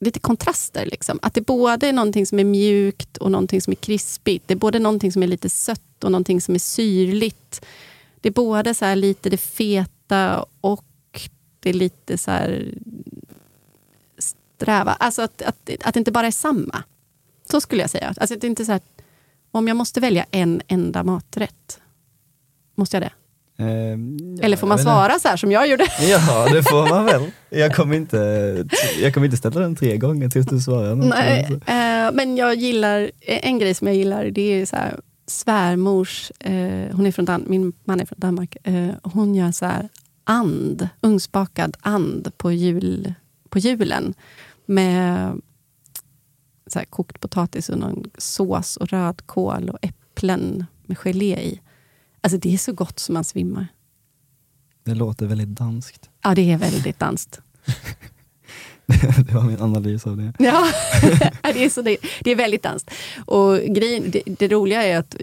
lite 0.00 0.18
kontraster. 0.18 0.86
Liksom. 0.86 1.18
Att 1.22 1.34
det 1.34 1.40
både 1.40 1.88
är 1.88 1.92
någonting 1.92 2.26
som 2.26 2.38
är 2.38 2.44
mjukt 2.44 3.16
och 3.16 3.30
någonting 3.30 3.62
som 3.62 3.70
är 3.70 3.74
krispigt. 3.76 4.48
Det 4.48 4.54
är 4.54 4.58
både 4.58 4.78
någonting 4.78 5.12
som 5.12 5.22
är 5.22 5.26
lite 5.26 5.50
sött 5.50 6.04
och 6.04 6.12
någonting 6.12 6.40
som 6.40 6.54
är 6.54 6.58
syrligt. 6.58 7.64
Det 8.20 8.28
är 8.28 8.32
både 8.32 8.74
så 8.74 8.84
här 8.84 8.96
lite 8.96 9.30
det 9.30 9.36
feta 9.36 10.46
och 10.60 10.84
det 11.60 11.70
är 11.70 11.74
lite 11.74 12.18
så 12.18 12.30
här 12.30 12.74
sträva. 14.18 14.92
Alltså 14.92 15.22
att, 15.22 15.42
att, 15.42 15.70
att 15.84 15.94
det 15.94 15.98
inte 15.98 16.12
bara 16.12 16.26
är 16.26 16.30
samma. 16.30 16.82
Så 17.50 17.60
skulle 17.60 17.82
jag 17.82 17.90
säga. 17.90 18.14
Alltså 18.16 18.34
att 18.34 18.40
det 18.40 18.46
inte 18.46 18.64
så 18.64 18.72
här, 18.72 18.80
om 19.50 19.68
jag 19.68 19.76
måste 19.76 20.00
välja 20.00 20.26
en 20.30 20.62
enda 20.68 21.04
maträtt, 21.04 21.80
måste 22.74 22.96
jag 22.96 23.02
det? 23.02 23.12
Eh, 23.58 24.44
Eller 24.44 24.56
får 24.56 24.66
man 24.66 24.78
svara 24.78 25.18
så 25.18 25.28
här 25.28 25.36
som 25.36 25.52
jag 25.52 25.68
gjorde? 25.68 25.84
Ja, 26.00 26.48
det 26.52 26.62
får 26.62 26.88
man 26.88 27.04
väl. 27.04 27.22
Jag 27.50 27.74
kommer 27.76 27.96
inte, 27.96 28.16
jag 29.02 29.14
kommer 29.14 29.24
inte 29.24 29.36
ställa 29.36 29.60
den 29.60 29.76
tre 29.76 29.96
gånger 29.96 30.28
tills 30.28 30.46
du 30.46 30.60
svarar. 30.60 30.94
något. 30.94 31.08
Nej, 31.08 31.42
eh, 31.66 32.12
men 32.12 32.36
jag 32.36 32.54
gillar, 32.54 33.10
en 33.20 33.58
grej 33.58 33.74
som 33.74 33.86
jag 33.86 33.96
gillar 33.96 34.24
det 34.24 34.40
är 34.60 34.66
så 34.66 34.76
här, 34.76 35.00
svärmors, 35.26 36.30
eh, 36.40 36.96
hon 36.96 37.06
är 37.06 37.12
från 37.12 37.24
Dan- 37.24 37.44
min 37.46 37.72
man 37.84 38.00
är 38.00 38.04
från 38.06 38.18
Danmark, 38.20 38.56
eh, 38.64 38.88
hon 39.02 39.34
gör 39.34 39.52
så 39.52 39.66
här 39.66 39.88
and, 40.24 40.88
ugnsbakad 41.00 41.76
and 41.80 42.32
på, 42.36 42.52
jul, 42.52 43.14
på 43.48 43.58
julen 43.58 44.14
med 44.66 45.32
så 46.66 46.78
här, 46.78 46.86
kokt 46.86 47.20
potatis 47.20 47.68
och 47.68 47.78
någon 47.78 48.04
sås 48.18 48.76
och 48.76 48.88
rödkål 48.88 49.68
och 49.70 49.78
äpplen 49.82 50.66
med 50.86 50.98
gelé 50.98 51.36
i. 51.38 51.60
Alltså 52.26 52.38
det 52.38 52.54
är 52.54 52.58
så 52.58 52.72
gott 52.72 52.98
som 52.98 53.12
man 53.12 53.24
svimmar. 53.24 53.66
Det 54.84 54.94
låter 54.94 55.26
väldigt 55.26 55.48
danskt. 55.48 56.10
Ja, 56.22 56.34
det 56.34 56.52
är 56.52 56.58
väldigt 56.58 56.98
danskt. 56.98 57.40
Det 59.26 59.34
var 59.34 59.42
min 59.42 59.60
analys 59.60 60.06
av 60.06 60.16
det. 60.16 60.32
Ja, 60.38 60.66
det 61.42 61.64
är, 61.64 61.70
så 61.70 61.82
det, 61.82 61.96
det 62.20 62.30
är 62.30 62.36
väldigt 62.36 62.62
danskt. 62.62 62.90
Och 63.24 63.58
grejen, 63.58 64.10
det, 64.10 64.22
det 64.26 64.48
roliga 64.48 64.82
är 64.82 64.98
att 64.98 65.16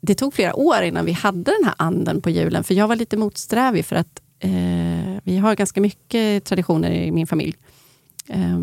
det 0.00 0.14
tog 0.14 0.34
flera 0.34 0.54
år 0.54 0.82
innan 0.82 1.04
vi 1.04 1.12
hade 1.12 1.52
den 1.60 1.64
här 1.64 1.74
anden 1.78 2.20
på 2.20 2.30
julen. 2.30 2.64
För 2.64 2.74
jag 2.74 2.88
var 2.88 2.96
lite 2.96 3.16
motsträvig 3.16 3.84
för 3.84 3.96
att 3.96 4.20
eh, 4.38 5.20
vi 5.24 5.38
har 5.38 5.54
ganska 5.54 5.80
mycket 5.80 6.44
traditioner 6.44 6.90
i 6.90 7.10
min 7.10 7.26
familj. 7.26 7.56
Eh, 8.28 8.58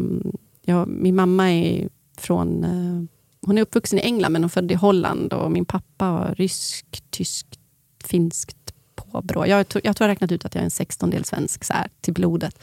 jag, 0.61 0.87
min 0.87 1.15
mamma 1.15 1.51
är 1.51 1.89
från... 2.17 2.63
Eh, 2.63 3.09
hon 3.41 3.57
är 3.57 3.61
uppvuxen 3.61 3.99
i 3.99 4.01
England 4.01 4.31
men 4.31 4.43
hon 4.43 4.49
född 4.49 4.71
i 4.71 4.75
Holland 4.75 5.33
och 5.33 5.51
min 5.51 5.65
pappa 5.65 6.11
var 6.11 6.35
rysk, 6.37 7.03
tysk, 7.09 7.59
finskt, 8.07 8.73
påbrå. 8.95 9.47
Jag, 9.47 9.67
tror- 9.67 9.81
jag 9.85 9.95
tror 9.95 10.05
jag 10.05 10.09
har 10.09 10.13
räknat 10.15 10.31
ut 10.31 10.45
att 10.45 10.55
jag 10.55 10.59
är 10.61 10.65
en 10.65 10.71
sextondel 10.71 11.25
svensk 11.25 11.63
så 11.63 11.73
här, 11.73 11.87
till 12.01 12.13
blodet. 12.13 12.59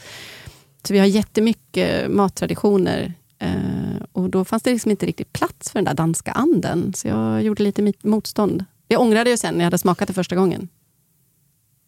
Så 0.87 0.93
vi 0.93 0.99
har 0.99 1.05
jättemycket 1.05 2.11
mattraditioner. 2.11 3.13
Eh, 3.39 4.01
och 4.11 4.29
då 4.29 4.45
fanns 4.45 4.63
det 4.63 4.71
liksom 4.71 4.91
inte 4.91 5.05
riktigt 5.05 5.33
plats 5.33 5.71
för 5.71 5.79
den 5.79 5.85
där 5.85 5.93
danska 5.93 6.31
anden. 6.31 6.93
Så 6.93 7.07
jag 7.07 7.43
gjorde 7.43 7.63
lite 7.63 7.93
motstånd. 8.03 8.65
Jag 8.87 9.01
ångrade 9.01 9.29
ju 9.29 9.37
sen 9.37 9.53
när 9.53 9.59
jag 9.61 9.65
hade 9.65 9.77
smakat 9.77 10.07
det 10.07 10.13
första 10.13 10.35
gången. 10.35 10.67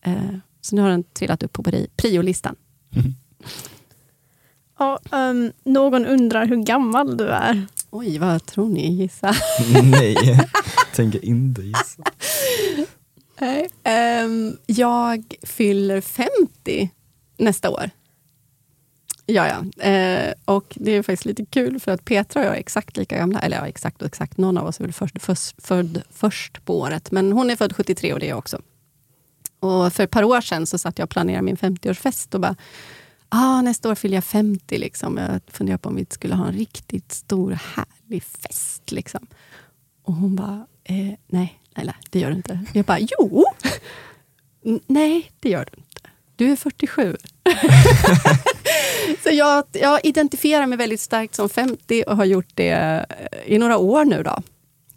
Eh, 0.05 0.13
så 0.61 0.75
nu 0.75 0.81
har 0.81 0.89
den 0.89 1.03
trillat 1.03 1.43
upp 1.43 1.53
på 1.53 1.63
pri- 1.63 1.87
priolistan. 1.97 2.55
Ja, 4.79 4.99
ehm, 5.11 5.51
någon 5.63 6.05
undrar 6.05 6.45
hur 6.45 6.55
gammal 6.63 7.17
du 7.17 7.27
är. 7.27 7.65
Oj, 7.89 8.17
vad 8.19 8.45
tror 8.45 8.69
ni? 8.69 8.93
Gissa. 8.95 9.35
Nej, 9.83 10.39
tänker 10.95 11.25
inte 11.25 11.61
gissa. 11.61 12.03
Nej. 13.39 13.69
Um, 14.23 14.57
jag 14.65 15.35
fyller 15.43 16.01
50 16.01 16.89
nästa 17.37 17.69
år. 17.69 17.89
Ja, 19.25 19.47
ja. 19.47 19.83
Eh, 19.83 20.33
och 20.45 20.73
det 20.75 20.91
är 20.91 21.03
faktiskt 21.03 21.25
lite 21.25 21.45
kul 21.45 21.79
för 21.79 21.91
att 21.91 22.05
Petra 22.05 22.39
och 22.41 22.45
jag 22.45 22.55
är 22.55 22.59
exakt 22.59 22.97
lika 22.97 23.17
gamla. 23.17 23.39
Eller 23.39 23.57
ja, 23.57 23.67
exakt 23.67 24.01
och 24.01 24.07
exakt. 24.07 24.37
Någon 24.37 24.57
av 24.57 24.65
oss 24.67 24.79
är 24.79 24.83
väl 24.83 24.93
först, 24.93 25.21
först, 25.21 25.55
född 25.61 26.01
först 26.09 26.65
på 26.65 26.79
året. 26.79 27.11
Men 27.11 27.31
hon 27.31 27.49
är 27.49 27.55
född 27.55 27.75
73 27.75 28.13
och 28.13 28.19
det 28.19 28.25
är 28.25 28.29
jag 28.29 28.37
också. 28.37 28.61
Och 29.59 29.93
för 29.93 30.03
ett 30.03 30.11
par 30.11 30.23
år 30.23 30.41
sedan 30.41 30.65
så 30.65 30.77
satt 30.77 30.99
jag 30.99 31.05
och 31.05 31.09
planerade 31.09 31.41
min 31.41 31.57
50-årsfest 31.57 32.33
och 32.35 32.41
bara 32.41 32.55
ah, 33.29 33.61
nästa 33.61 33.89
år 33.89 33.95
fyller 33.95 34.17
jag 34.17 34.23
50. 34.23 34.77
Liksom. 34.77 35.17
Jag 35.17 35.41
funderar 35.47 35.77
på 35.77 35.89
om 35.89 35.95
vi 35.95 36.05
skulle 36.09 36.35
ha 36.35 36.47
en 36.47 36.53
riktigt 36.53 37.11
stor 37.11 37.51
härlig 37.51 38.23
fest. 38.23 38.91
Liksom. 38.91 39.27
Och 40.03 40.13
hon 40.13 40.35
bara, 40.35 40.67
eh, 40.83 41.13
nej, 41.27 41.59
nej, 41.77 41.85
nej, 41.85 41.95
det 42.09 42.19
gör 42.19 42.29
du 42.29 42.35
inte. 42.35 42.59
Jag 42.73 42.85
bara, 42.85 42.99
jo! 42.99 43.45
Nej, 44.87 45.31
det 45.39 45.49
gör 45.49 45.67
du 45.71 45.77
inte. 45.77 46.01
Du 46.35 46.51
är 46.51 46.55
47. 46.55 47.17
Så 49.23 49.29
jag, 49.31 49.63
jag 49.71 49.99
identifierar 50.03 50.67
mig 50.67 50.77
väldigt 50.77 50.99
starkt 51.01 51.35
som 51.35 51.49
50 51.49 52.03
och 52.07 52.17
har 52.17 52.25
gjort 52.25 52.49
det 52.53 52.69
eh, 52.71 53.53
i 53.53 53.57
några 53.57 53.77
år 53.77 54.05
nu. 54.05 54.23
då. 54.23 54.41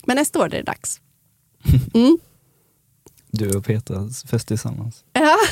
Men 0.04 0.16
nästa 0.16 0.38
år 0.38 0.44
är 0.44 0.48
det 0.48 0.62
dags. 0.62 1.00
Mm. 1.94 2.18
Du 3.30 3.56
och 3.56 3.64
Petras 3.64 4.22
fest 4.22 4.48
tillsammans. 4.48 5.04
Ja. 5.12 5.36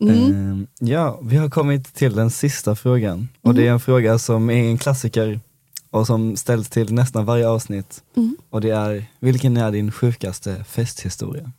Mm. 0.00 0.18
Ehm, 0.24 0.66
ja, 0.78 1.20
vi 1.22 1.36
har 1.36 1.50
kommit 1.50 1.94
till 1.94 2.14
den 2.14 2.30
sista 2.30 2.76
frågan. 2.76 3.28
Och 3.42 3.54
det 3.54 3.66
är 3.66 3.70
en 3.72 3.80
fråga 3.80 4.18
som 4.18 4.50
är 4.50 4.64
en 4.64 4.78
klassiker 4.78 5.40
och 5.96 6.06
som 6.06 6.36
ställs 6.36 6.68
till 6.68 6.92
nästan 6.92 7.24
varje 7.24 7.48
avsnitt. 7.48 8.02
Mm. 8.16 8.36
Och 8.50 8.60
det 8.60 8.70
är, 8.70 9.06
vilken 9.18 9.56
är 9.56 9.72
din 9.72 9.92
sjukaste 9.92 10.64
festhistoria? 10.64 11.52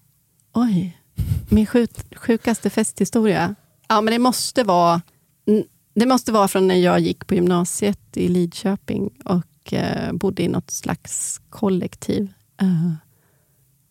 Oj, 0.53 0.97
min 1.49 1.65
sjuk, 1.65 1.91
sjukaste 2.15 2.69
festhistoria. 2.69 3.55
Ja, 3.87 4.01
men 4.01 4.11
det 4.11 4.19
måste 4.19 4.63
vara 4.63 5.01
det 5.93 6.05
måste 6.05 6.31
vara 6.31 6.47
från 6.47 6.67
när 6.67 6.75
jag 6.75 6.99
gick 6.99 7.27
på 7.27 7.35
gymnasiet 7.35 8.17
i 8.17 8.27
Lidköping 8.27 9.09
och 9.25 9.73
eh, 9.73 10.13
bodde 10.13 10.43
i 10.43 10.47
något 10.47 10.71
slags 10.71 11.41
kollektiv. 11.49 12.33
Eh, 12.61 12.91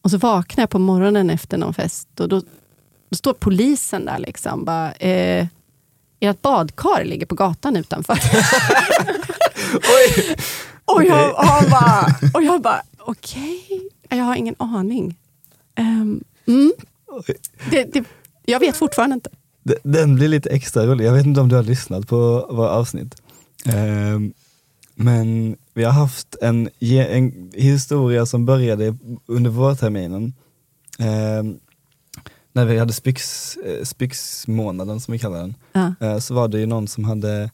och 0.02 0.10
så 0.10 0.18
vaknade 0.18 0.62
jag 0.62 0.70
på 0.70 0.78
morgonen 0.78 1.30
efter 1.30 1.58
någon 1.58 1.74
fest 1.74 2.20
och 2.20 2.28
då, 2.28 2.42
då 3.08 3.16
står 3.16 3.32
polisen 3.32 4.04
där 4.04 4.18
liksom. 4.18 4.64
Bara, 4.64 4.92
eh, 4.92 5.46
ert 6.20 6.42
badkar 6.42 7.04
ligger 7.04 7.26
på 7.26 7.34
gatan 7.34 7.76
utanför. 7.76 8.14
Oj! 9.74 10.36
Och 10.84 11.04
jag, 11.04 11.34
och 11.34 11.44
han 11.44 11.70
bara, 11.70 12.06
och 12.34 12.42
jag 12.42 12.62
bara, 12.62 12.82
okej, 12.98 13.88
jag 14.08 14.24
har 14.24 14.36
ingen 14.36 14.54
aning. 14.58 15.18
Ehm, 15.74 16.24
mm, 16.46 16.72
det, 17.70 17.84
det, 17.84 18.04
jag 18.44 18.60
vet 18.60 18.76
fortfarande 18.76 19.14
inte. 19.14 19.30
Den 19.82 20.14
blir 20.14 20.28
lite 20.28 20.50
extra 20.50 20.86
rolig. 20.86 21.04
Jag 21.04 21.12
vet 21.12 21.26
inte 21.26 21.40
om 21.40 21.48
du 21.48 21.56
har 21.56 21.62
lyssnat 21.62 22.08
på 22.08 22.46
våra 22.50 22.70
avsnitt. 22.70 23.22
Ehm, 23.64 24.32
men 24.94 25.56
vi 25.74 25.84
har 25.84 25.92
haft 25.92 26.36
en, 26.42 26.68
en 26.80 27.50
historia 27.54 28.26
som 28.26 28.46
började 28.46 28.96
under 29.26 29.50
vårterminen. 29.50 30.34
Ehm, 30.98 31.58
när 32.56 32.64
vi 32.64 32.78
hade 32.78 32.92
spyx, 32.92 33.56
eh, 33.56 33.84
spyxmånaden 33.84 35.00
som 35.00 35.12
vi 35.12 35.18
kallar 35.18 35.38
den. 35.38 35.54
Ja. 35.72 35.94
Eh, 36.00 36.18
så 36.18 36.34
var 36.34 36.48
det 36.48 36.58
ju 36.60 36.66
någon 36.66 36.88
som, 36.88 37.04
hade, 37.04 37.50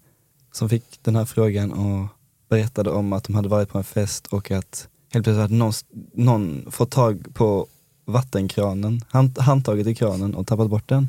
som 0.52 0.68
fick 0.68 0.84
den 1.02 1.16
här 1.16 1.24
frågan 1.24 1.72
och 1.72 2.06
berättade 2.48 2.90
om 2.90 3.12
att 3.12 3.24
de 3.24 3.34
hade 3.34 3.48
varit 3.48 3.68
på 3.68 3.78
en 3.78 3.84
fest 3.84 4.26
och 4.26 4.50
att 4.50 4.88
helt 5.12 5.24
plötsligt 5.24 5.36
hade 5.42 5.54
någon, 5.54 5.72
någon 6.14 6.66
fått 6.70 6.90
tag 6.90 7.26
på 7.34 7.66
vattenkranen, 8.04 9.00
hand, 9.08 9.38
handtaget 9.38 9.86
i 9.86 9.94
kranen 9.94 10.34
och 10.34 10.46
tappat 10.46 10.70
bort 10.70 10.88
den. 10.88 11.08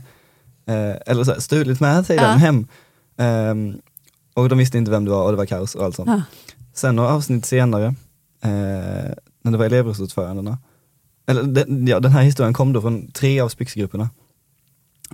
Eh, 0.65 0.95
eller 1.05 1.23
så 1.23 1.31
här, 1.31 1.39
stulit 1.39 1.79
med 1.79 2.05
sig 2.05 2.15
Ja. 2.15 2.23
den 2.27 2.37
hem. 2.39 2.67
Ehm, 3.17 3.81
och 4.33 4.49
de 4.49 4.57
visste 4.57 4.77
inte 4.77 4.91
vem 4.91 5.05
det 5.05 5.11
var 5.11 5.23
och 5.25 5.31
det 5.31 5.37
var 5.37 5.45
kaos 5.45 5.75
och 5.75 5.85
allt 5.85 5.95
sånt. 5.95 6.09
Ja. 6.09 6.21
Sen 6.73 6.95
några 6.95 7.09
avsnitt 7.09 7.45
senare, 7.45 7.85
eh, 8.43 9.11
när 9.43 9.51
det 9.51 9.57
var 9.57 9.65
elevrådsordförandena, 9.65 10.57
eller 11.27 11.43
den, 11.43 11.87
ja, 11.87 11.99
den 11.99 12.11
här 12.11 12.21
historien 12.21 12.53
kom 12.53 12.73
då 12.73 12.81
från 12.81 13.11
tre 13.11 13.39
av 13.39 13.49
spyxgrupperna. 13.49 14.09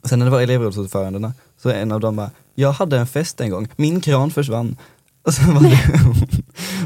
Sen 0.04 0.20
när 0.20 0.26
det 0.26 0.32
var 0.32 0.42
elevrådsordförandena, 0.42 1.34
så 1.58 1.70
en 1.70 1.92
av 1.92 2.00
dem 2.00 2.16
bara, 2.16 2.32
jag 2.56 2.72
hade 2.72 2.98
en 2.98 3.08
fest 3.08 3.42
en 3.42 3.50
gång, 3.50 3.68
min 3.76 4.02
kran 4.02 4.32
försvann. 4.32 4.78
Det, 5.62 5.80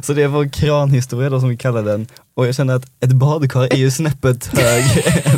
så 0.03 0.13
det 0.13 0.27
var 0.27 0.47
kranhistoria 0.47 1.29
då 1.29 1.39
som 1.39 1.49
vi 1.49 1.57
kallar 1.57 1.83
den, 1.83 2.07
och 2.33 2.47
jag 2.47 2.55
kände 2.55 2.75
att 2.75 2.85
ett 2.99 3.13
badkar 3.13 3.73
är 3.73 3.77
ju 3.77 3.91
snäppet 3.91 4.45
högre. 4.45 5.01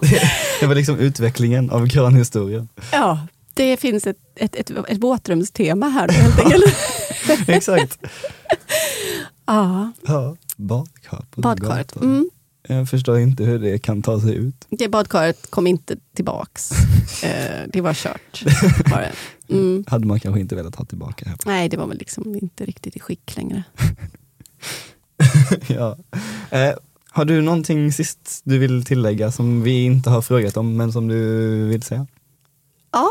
det, 0.00 0.30
det 0.60 0.66
var 0.66 0.74
liksom 0.74 0.98
utvecklingen 0.98 1.70
av 1.70 1.88
kranhistorien. 1.88 2.68
ja, 2.92 3.26
det 3.54 3.76
finns 3.76 4.06
ett, 4.06 4.16
ett, 4.36 4.54
ett, 4.54 4.70
ett 4.70 4.98
våtrumstema 4.98 5.88
här 5.88 6.08
helt 6.08 6.38
enkelt. 6.38 6.76
Exakt. 7.48 7.98
ja, 9.46 9.92
Ja, 10.06 10.36
badkar 10.56 11.24
på 11.30 11.40
badkaret. 11.40 11.96
Mm. 11.96 12.30
Jag 12.68 12.88
förstår 12.88 13.18
inte 13.18 13.44
hur 13.44 13.58
det 13.58 13.78
kan 13.78 14.02
ta 14.02 14.20
sig 14.20 14.34
ut. 14.34 14.66
Det 14.70 14.88
badkaret 14.88 15.50
kom 15.50 15.66
inte 15.66 15.96
tillbaks. 16.14 16.70
Eh, 17.22 17.62
det 17.72 17.80
var 17.80 17.94
kört. 17.94 18.42
Var 18.90 19.00
det. 19.00 19.12
Mm. 19.54 19.84
Hade 19.86 20.06
man 20.06 20.20
kanske 20.20 20.40
inte 20.40 20.56
velat 20.56 20.74
ha 20.74 20.84
tillbaka. 20.84 21.28
Här. 21.28 21.36
Nej, 21.46 21.68
det 21.68 21.76
var 21.76 21.86
väl 21.86 21.98
liksom 21.98 22.34
inte 22.34 22.64
riktigt 22.64 22.96
i 22.96 23.00
skick 23.00 23.36
längre. 23.36 23.62
ja. 25.66 25.96
eh, 26.50 26.74
har 27.10 27.24
du 27.24 27.42
någonting 27.42 27.92
sist 27.92 28.40
du 28.44 28.58
vill 28.58 28.84
tillägga 28.84 29.32
som 29.32 29.62
vi 29.62 29.84
inte 29.84 30.10
har 30.10 30.22
frågat 30.22 30.56
om 30.56 30.76
men 30.76 30.92
som 30.92 31.08
du 31.08 31.64
vill 31.68 31.82
säga? 31.82 32.06
Ja, 32.92 33.08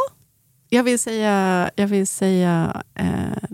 jag 0.70 0.84
vill 0.84 1.00
säga, 1.00 1.70
jag 1.76 1.88
vill 1.88 2.08
säga 2.08 2.84
eh, 2.96 3.50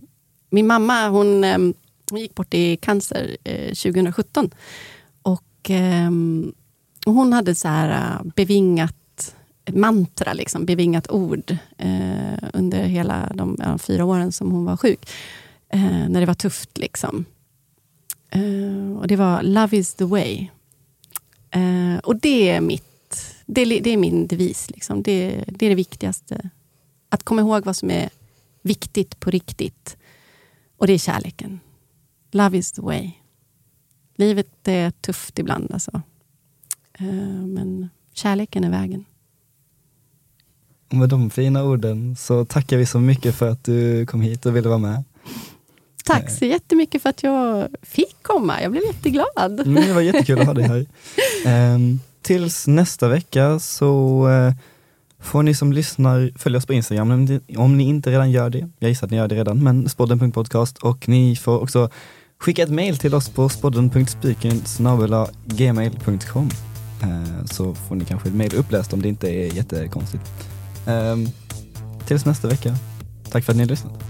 min 0.50 0.68
mamma 0.68 1.10
hon, 1.10 1.44
eh, 1.44 1.58
hon 2.12 2.20
gick 2.20 2.36
bort 2.36 2.54
i 2.54 2.78
cancer 2.78 3.38
eh, 3.44 3.68
2017. 3.68 4.50
Och 5.62 5.70
ehm, 5.70 6.54
och 7.06 7.14
hon 7.14 7.34
hade 7.34 7.56
så 7.56 7.68
här 7.68 8.20
eh, 8.20 8.32
bevingat 8.36 9.36
mantra, 9.74 10.34
liksom, 10.34 10.66
bevingat 10.66 11.12
ord 11.12 11.58
eh, 11.78 12.50
under 12.54 12.84
hela 12.84 13.32
de 13.36 13.58
ja, 13.60 13.78
fyra 13.78 14.06
åren 14.06 14.32
som 14.32 14.52
hon 14.52 14.66
var 14.66 14.78
sjuk. 14.78 15.10
Eh, 15.70 16.10
när 16.10 16.20
det 16.20 16.26
var 16.26 16.34
tufft. 16.34 16.78
liksom. 16.78 17.26
Eh, 18.30 18.98
och 19.00 19.08
det 19.08 19.16
var 19.16 19.44
Love 19.44 19.78
is 19.78 19.94
the 19.94 20.06
way. 20.06 20.48
Eh, 21.52 21.98
och 22.04 22.16
det 22.16 22.50
är 22.50 22.62
mitt 22.62 23.36
det, 23.46 23.66
det 23.66 23.90
är 23.90 23.98
min 23.98 24.28
devis. 24.28 24.70
Liksom. 24.70 25.04
Det, 25.04 25.44
det 25.48 25.66
är 25.66 25.70
det 25.70 25.76
viktigaste. 25.76 26.50
Att 27.10 27.24
komma 27.24 27.42
ihåg 27.42 27.66
vad 27.66 27.76
som 27.76 27.92
är 27.92 28.10
viktigt 28.62 29.20
på 29.20 29.32
riktigt. 29.32 29.98
Och 30.78 30.88
det 30.88 30.94
är 30.94 30.98
kärleken. 30.98 31.60
Love 32.32 32.58
is 32.58 32.72
the 32.72 32.82
way. 32.82 33.12
Livet 34.22 34.68
är 34.68 34.92
tufft 34.92 35.40
ibland. 35.40 35.72
Alltså. 35.74 36.02
Eh, 36.94 37.46
men 37.48 37.90
kärleken 38.14 38.64
är 38.64 38.70
vägen. 38.70 39.06
Och 40.90 40.96
med 40.96 41.10
de 41.10 41.30
fina 41.30 41.64
orden 41.64 42.16
så 42.16 42.46
tackar 42.46 42.78
vi 42.78 42.86
så 42.86 43.00
mycket 43.00 43.36
för 43.36 43.50
att 43.50 43.64
du 43.64 44.06
kom 44.06 44.22
hit 44.22 44.46
och 44.46 44.56
ville 44.56 44.70
vara 44.70 44.78
med. 44.78 45.04
Tack 46.06 46.30
så 46.30 46.46
jättemycket 46.46 47.02
för 47.02 47.10
att 47.10 47.24
jag 47.24 47.68
fick 47.82 48.16
komma. 48.22 48.62
Jag 48.62 48.72
blev 48.72 48.84
jätteglad. 48.84 49.60
Mm, 49.60 49.88
det 49.88 49.94
var 49.94 50.02
jättekul 50.02 50.40
att 50.40 50.48
ha 50.48 50.54
dig 50.54 50.68
här. 50.68 50.86
Ehm, 51.46 52.00
tills 52.22 52.68
nästa 52.68 53.08
vecka 53.08 53.60
så 53.60 54.28
eh, 54.30 54.54
får 55.20 55.44
ni 55.44 55.54
som 55.54 55.74
lyssnar 55.74 56.32
följa 56.36 56.58
oss 56.58 56.66
på 56.66 56.74
Instagram 56.74 57.12
om 57.12 57.26
ni, 57.26 57.58
om 57.58 57.78
ni 57.78 57.84
inte 57.84 58.12
redan 58.12 58.32
gör 58.32 58.50
det. 58.50 58.70
Jag 58.80 58.90
gissar 58.90 59.08
att 59.08 59.12
ni 59.12 59.18
gör 59.18 59.28
det 59.28 59.36
redan, 59.36 59.64
men 59.64 59.90
spodden.podcast 59.90 60.78
och 60.78 61.10
ni 61.10 61.36
får 61.36 61.60
också 61.60 61.90
skicka 62.42 62.64
ett 62.64 62.70
mail 62.70 62.98
till 62.98 63.16
oss 63.16 63.30
på 63.30 63.50
spodden.spiken 63.50 64.62
gmail.com 65.46 66.50
eh, 67.02 67.46
så 67.46 67.76
får 67.76 67.96
ni 67.96 68.06
kanske 68.06 68.30
ett 68.30 68.36
mail 68.36 68.56
uppläst 68.56 68.94
om 68.94 69.02
det 69.02 69.08
inte 69.08 69.30
är 69.30 69.54
jättekonstigt. 69.54 70.24
Ehm, 70.88 71.28
tills 72.08 72.26
nästa 72.26 72.48
vecka. 72.48 72.76
Tack 73.32 73.44
för 73.44 73.52
att 73.52 73.58
ni 73.58 73.64
har 73.64 73.70
lyssnat. 73.70 74.04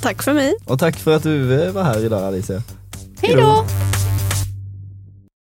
Tack 0.00 0.22
för 0.22 0.34
mig. 0.34 0.54
Och 0.64 0.78
tack 0.78 0.96
för 0.96 1.16
att 1.16 1.22
du 1.22 1.70
var 1.70 1.82
här 1.82 2.04
idag 2.04 2.22
Alicia. 2.22 2.62
Hej 3.22 3.34
då! 3.36 3.64